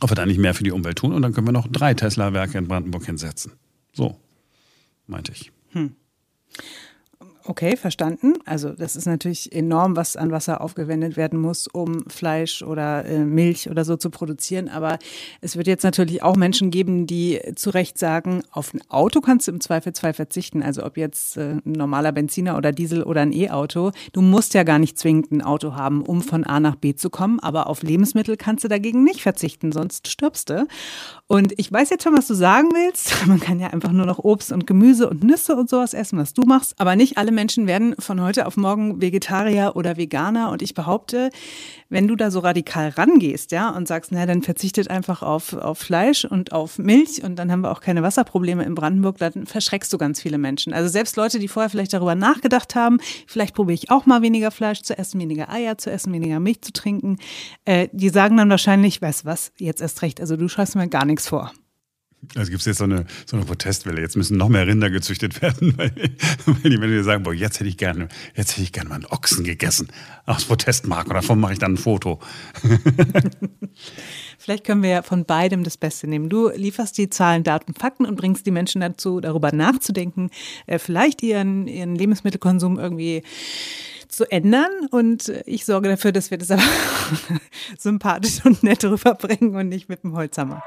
ob 0.00 0.10
wir 0.10 0.14
da 0.14 0.26
nicht 0.26 0.38
mehr 0.38 0.54
für 0.54 0.64
die 0.64 0.72
Umwelt 0.72 0.98
tun 0.98 1.12
und 1.12 1.22
dann 1.22 1.32
können 1.32 1.46
wir 1.46 1.52
noch 1.52 1.68
drei 1.68 1.94
Tesla-Werke 1.94 2.58
in 2.58 2.68
Brandenburg 2.68 3.06
hinsetzen. 3.06 3.52
So, 3.92 4.20
meinte 5.06 5.32
ich. 5.32 5.52
Hm. 5.70 5.92
Okay, 7.46 7.76
verstanden. 7.76 8.38
Also 8.46 8.70
das 8.70 8.96
ist 8.96 9.04
natürlich 9.04 9.52
enorm, 9.52 9.96
was 9.96 10.16
an 10.16 10.30
Wasser 10.30 10.62
aufgewendet 10.62 11.18
werden 11.18 11.38
muss, 11.38 11.66
um 11.66 12.08
Fleisch 12.08 12.62
oder 12.62 13.04
äh, 13.04 13.18
Milch 13.18 13.68
oder 13.68 13.84
so 13.84 13.98
zu 13.98 14.08
produzieren. 14.08 14.70
Aber 14.70 14.98
es 15.42 15.54
wird 15.54 15.66
jetzt 15.66 15.82
natürlich 15.82 16.22
auch 16.22 16.36
Menschen 16.36 16.70
geben, 16.70 17.06
die 17.06 17.38
zu 17.54 17.68
Recht 17.68 17.98
sagen, 17.98 18.44
auf 18.50 18.72
ein 18.72 18.80
Auto 18.88 19.20
kannst 19.20 19.46
du 19.46 19.52
im 19.52 19.60
Zweifelsfall 19.60 20.14
verzichten. 20.14 20.62
Also 20.62 20.86
ob 20.86 20.96
jetzt 20.96 21.36
äh, 21.36 21.56
ein 21.66 21.72
normaler 21.72 22.12
Benziner 22.12 22.56
oder 22.56 22.72
Diesel 22.72 23.02
oder 23.02 23.20
ein 23.20 23.32
E-Auto. 23.32 23.90
Du 24.14 24.22
musst 24.22 24.54
ja 24.54 24.62
gar 24.62 24.78
nicht 24.78 24.98
zwingend 24.98 25.30
ein 25.30 25.42
Auto 25.42 25.74
haben, 25.74 26.00
um 26.00 26.22
von 26.22 26.44
A 26.44 26.60
nach 26.60 26.76
B 26.76 26.94
zu 26.94 27.10
kommen. 27.10 27.40
Aber 27.40 27.66
auf 27.66 27.82
Lebensmittel 27.82 28.38
kannst 28.38 28.64
du 28.64 28.68
dagegen 28.68 29.04
nicht 29.04 29.20
verzichten, 29.20 29.70
sonst 29.70 30.08
stirbst 30.08 30.48
du. 30.48 30.66
Und 31.26 31.52
ich 31.58 31.70
weiß 31.70 31.90
jetzt 31.90 32.04
schon, 32.04 32.16
was 32.16 32.26
du 32.26 32.32
sagen 32.32 32.68
willst. 32.72 33.12
Man 33.26 33.38
kann 33.38 33.60
ja 33.60 33.66
einfach 33.68 33.92
nur 33.92 34.06
noch 34.06 34.18
Obst 34.18 34.50
und 34.50 34.66
Gemüse 34.66 35.10
und 35.10 35.22
Nüsse 35.22 35.56
und 35.56 35.68
sowas 35.68 35.92
essen, 35.92 36.18
was 36.18 36.32
du 36.32 36.44
machst. 36.46 36.72
Aber 36.78 36.96
nicht 36.96 37.18
alle 37.18 37.33
Menschen 37.34 37.66
werden 37.66 37.94
von 37.98 38.20
heute 38.20 38.46
auf 38.46 38.56
morgen 38.56 39.00
Vegetarier 39.00 39.72
oder 39.74 39.96
Veganer. 39.96 40.50
Und 40.50 40.62
ich 40.62 40.74
behaupte, 40.74 41.30
wenn 41.88 42.08
du 42.08 42.16
da 42.16 42.30
so 42.30 42.40
radikal 42.40 42.88
rangehst, 42.88 43.52
ja, 43.52 43.70
und 43.70 43.86
sagst, 43.88 44.12
na, 44.12 44.26
dann 44.26 44.42
verzichtet 44.42 44.90
einfach 44.90 45.22
auf, 45.22 45.52
auf 45.54 45.78
Fleisch 45.78 46.24
und 46.24 46.52
auf 46.52 46.78
Milch 46.78 47.22
und 47.22 47.36
dann 47.36 47.52
haben 47.52 47.60
wir 47.60 47.70
auch 47.70 47.80
keine 47.80 48.02
Wasserprobleme 48.02 48.64
in 48.64 48.74
Brandenburg, 48.74 49.18
dann 49.18 49.46
verschreckst 49.46 49.92
du 49.92 49.98
ganz 49.98 50.20
viele 50.20 50.38
Menschen. 50.38 50.72
Also 50.72 50.88
selbst 50.88 51.16
Leute, 51.16 51.38
die 51.38 51.48
vorher 51.48 51.70
vielleicht 51.70 51.92
darüber 51.92 52.14
nachgedacht 52.14 52.74
haben, 52.74 52.98
vielleicht 53.26 53.54
probiere 53.54 53.74
ich 53.74 53.90
auch 53.90 54.06
mal 54.06 54.22
weniger 54.22 54.50
Fleisch 54.50 54.82
zu 54.82 54.96
essen, 54.96 55.20
weniger 55.20 55.50
Eier 55.50 55.78
zu 55.78 55.90
essen, 55.90 56.12
weniger 56.12 56.40
Milch 56.40 56.62
zu 56.62 56.72
trinken, 56.72 57.18
äh, 57.64 57.88
die 57.92 58.08
sagen 58.08 58.36
dann 58.36 58.50
wahrscheinlich, 58.50 59.00
weißt 59.00 59.24
was, 59.24 59.52
jetzt 59.58 59.80
erst 59.80 60.02
recht, 60.02 60.20
also 60.20 60.36
du 60.36 60.48
schreibst 60.48 60.76
mir 60.76 60.88
gar 60.88 61.04
nichts 61.04 61.28
vor. 61.28 61.52
Also 62.34 62.50
gibt 62.50 62.60
es 62.60 62.66
jetzt 62.66 62.78
so 62.78 62.84
eine, 62.84 63.06
so 63.26 63.36
eine 63.36 63.44
Protestwelle. 63.44 64.00
Jetzt 64.00 64.16
müssen 64.16 64.36
noch 64.36 64.48
mehr 64.48 64.66
Rinder 64.66 64.90
gezüchtet 64.90 65.40
werden, 65.42 65.74
weil, 65.76 65.90
die 65.90 66.76
Menschen 66.76 67.04
sagen, 67.04 67.22
boah, 67.22 67.34
jetzt 67.34 67.60
hätte 67.60 67.68
ich 67.68 67.76
gerne, 67.76 68.08
jetzt 68.34 68.52
hätte 68.52 68.62
ich 68.62 68.72
gerne 68.72 68.88
mal 68.88 68.96
einen 68.96 69.06
Ochsen 69.06 69.44
gegessen 69.44 69.88
aus 70.26 70.44
Protestmark 70.44 71.06
und 71.08 71.14
davon 71.14 71.38
mache 71.38 71.52
ich 71.54 71.58
dann 71.58 71.74
ein 71.74 71.76
Foto. 71.76 72.20
Vielleicht 74.38 74.64
können 74.64 74.82
wir 74.82 74.90
ja 74.90 75.02
von 75.02 75.24
beidem 75.24 75.64
das 75.64 75.76
Beste 75.76 76.06
nehmen. 76.06 76.28
Du 76.28 76.50
lieferst 76.50 76.98
die 76.98 77.08
Zahlen, 77.10 77.44
Daten, 77.44 77.74
Fakten 77.74 78.04
und 78.04 78.16
bringst 78.16 78.46
die 78.46 78.50
Menschen 78.50 78.80
dazu, 78.80 79.20
darüber 79.20 79.52
nachzudenken, 79.52 80.30
äh, 80.66 80.78
vielleicht 80.78 81.22
ihren, 81.22 81.66
ihren 81.66 81.94
Lebensmittelkonsum 81.94 82.78
irgendwie 82.78 83.22
zu 84.08 84.30
ändern. 84.30 84.70
Und 84.90 85.32
ich 85.46 85.64
sorge 85.64 85.88
dafür, 85.88 86.12
dass 86.12 86.30
wir 86.30 86.38
das 86.38 86.50
aber 86.50 86.62
sympathisch 87.78 88.44
und 88.44 88.62
nett 88.62 88.84
rüberbringen 88.84 89.54
und 89.54 89.68
nicht 89.68 89.88
mit 89.88 90.02
dem 90.02 90.14
Holzhammer. 90.14 90.62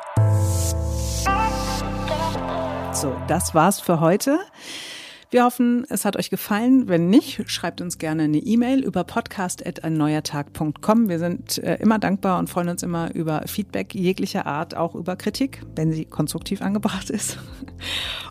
So, 3.00 3.16
das 3.28 3.54
war's 3.54 3.80
für 3.80 4.00
heute. 4.00 4.40
Wir 5.30 5.44
hoffen, 5.44 5.86
es 5.88 6.04
hat 6.04 6.18
euch 6.18 6.32
gefallen. 6.32 6.88
Wenn 6.88 7.12
nicht, 7.12 7.48
schreibt 7.52 7.80
uns 7.80 8.00
gerne 8.00 8.24
eine 8.24 8.40
E-Mail 8.40 8.84
über 8.84 9.04
podcast.einneuertag.com. 9.04 11.08
Wir 11.08 11.20
sind 11.20 11.60
äh, 11.60 11.76
immer 11.76 12.00
dankbar 12.00 12.40
und 12.40 12.50
freuen 12.50 12.70
uns 12.70 12.82
immer 12.82 13.14
über 13.14 13.44
Feedback 13.46 13.94
jeglicher 13.94 14.48
Art, 14.48 14.76
auch 14.76 14.96
über 14.96 15.16
Kritik, 15.16 15.62
wenn 15.76 15.92
sie 15.92 16.06
konstruktiv 16.06 16.64
angebracht 16.64 17.12
ist. 17.12 17.38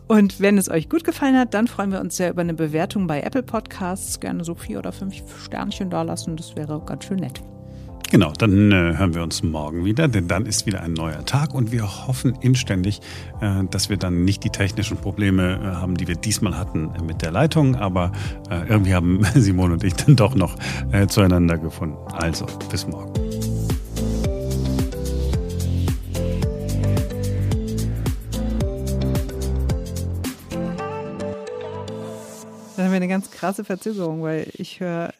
Und 0.08 0.40
wenn 0.40 0.58
es 0.58 0.68
euch 0.68 0.88
gut 0.88 1.04
gefallen 1.04 1.38
hat, 1.38 1.54
dann 1.54 1.68
freuen 1.68 1.92
wir 1.92 2.00
uns 2.00 2.16
sehr 2.16 2.30
über 2.30 2.40
eine 2.40 2.54
Bewertung 2.54 3.06
bei 3.06 3.20
Apple 3.20 3.44
Podcasts. 3.44 4.18
Gerne 4.18 4.42
so 4.42 4.56
vier 4.56 4.80
oder 4.80 4.90
fünf 4.90 5.14
Sternchen 5.44 5.90
da 5.90 6.02
lassen. 6.02 6.36
Das 6.36 6.56
wäre 6.56 6.82
ganz 6.84 7.04
schön 7.04 7.18
nett. 7.18 7.40
Genau, 8.08 8.32
dann 8.38 8.70
äh, 8.70 8.96
hören 8.96 9.14
wir 9.14 9.22
uns 9.22 9.42
morgen 9.42 9.84
wieder, 9.84 10.06
denn 10.06 10.28
dann 10.28 10.46
ist 10.46 10.64
wieder 10.64 10.80
ein 10.80 10.92
neuer 10.92 11.24
Tag 11.24 11.52
und 11.52 11.72
wir 11.72 12.06
hoffen 12.06 12.36
inständig, 12.40 13.00
äh, 13.40 13.64
dass 13.68 13.90
wir 13.90 13.96
dann 13.96 14.24
nicht 14.24 14.44
die 14.44 14.50
technischen 14.50 14.96
Probleme 14.96 15.54
äh, 15.54 15.66
haben, 15.76 15.96
die 15.96 16.06
wir 16.06 16.14
diesmal 16.14 16.56
hatten 16.56 16.94
äh, 16.94 17.02
mit 17.02 17.22
der 17.22 17.32
Leitung, 17.32 17.74
aber 17.74 18.12
äh, 18.48 18.68
irgendwie 18.68 18.94
haben 18.94 19.24
Simone 19.34 19.74
und 19.74 19.82
ich 19.82 19.94
dann 19.94 20.14
doch 20.14 20.36
noch 20.36 20.56
äh, 20.92 21.08
zueinander 21.08 21.58
gefunden. 21.58 21.96
Also, 22.12 22.46
bis 22.70 22.86
morgen. 22.86 23.12
Dann 32.76 32.84
haben 32.84 32.92
wir 32.92 32.96
eine 32.96 33.08
ganz 33.08 33.32
krasse 33.32 33.64
Verzögerung, 33.64 34.22
weil 34.22 34.46
ich 34.54 34.78
höre 34.78 35.12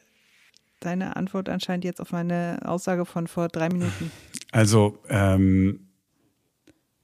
deine 0.80 1.16
Antwort 1.16 1.48
anscheinend 1.48 1.84
jetzt 1.84 2.00
auf 2.00 2.12
meine 2.12 2.58
Aussage 2.64 3.04
von 3.04 3.26
vor 3.26 3.48
drei 3.48 3.68
Minuten. 3.68 4.10
Also, 4.52 4.98
ähm, 5.08 5.80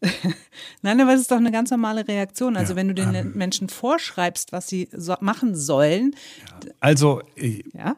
Nein, 0.83 1.01
aber 1.01 1.15
es 1.15 1.21
ist 1.21 1.31
doch 1.31 1.37
eine 1.37 1.53
ganz 1.53 1.71
normale 1.71 2.07
Reaktion. 2.09 2.57
Also 2.57 2.73
Ja, 2.73 2.77
wenn 2.77 2.89
du 2.89 2.95
den 2.95 3.15
ähm, 3.15 3.33
Menschen 3.35 3.69
vorschreibst, 3.69 4.51
was 4.53 4.67
sie 4.69 4.89
so 4.93 5.15
machen 5.21 5.55
sollen, 5.55 6.17
also 6.81 7.23
äh, 7.37 7.63
ja, 7.73 7.97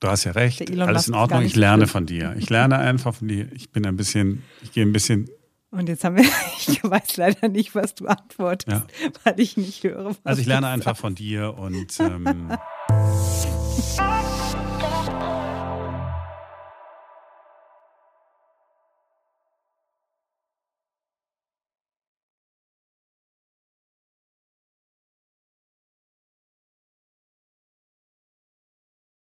du 0.00 0.08
hast 0.08 0.24
ja 0.24 0.32
recht, 0.32 0.70
alles 0.80 1.08
in 1.08 1.14
Ordnung, 1.14 1.42
ich 1.42 1.56
lerne 1.56 1.86
von 1.86 2.06
dir. 2.06 2.34
Ich 2.38 2.48
lerne 2.48 2.78
einfach 2.78 3.14
von 3.14 3.28
dir. 3.28 3.52
Ich 3.52 3.70
bin 3.70 3.86
ein 3.86 3.96
bisschen, 3.96 4.42
ich 4.62 4.72
gehe 4.72 4.84
ein 4.84 4.92
bisschen 4.92 5.28
und 5.70 5.88
jetzt 5.88 6.04
haben 6.04 6.16
wir, 6.16 6.24
ich 6.68 6.82
weiß 6.84 7.16
leider 7.16 7.48
nicht, 7.48 7.74
was 7.74 7.94
du 7.96 8.06
antwortest, 8.06 8.68
Ja. 8.70 8.86
weil 9.24 9.40
ich 9.40 9.56
nicht 9.56 9.82
höre. 9.82 10.14
Also 10.24 10.40
ich 10.40 10.46
lerne 10.46 10.68
einfach 10.68 10.92
sagst. 10.92 11.00
von 11.02 11.14
dir 11.16 11.54
und 11.58 11.98
ähm, 12.00 12.52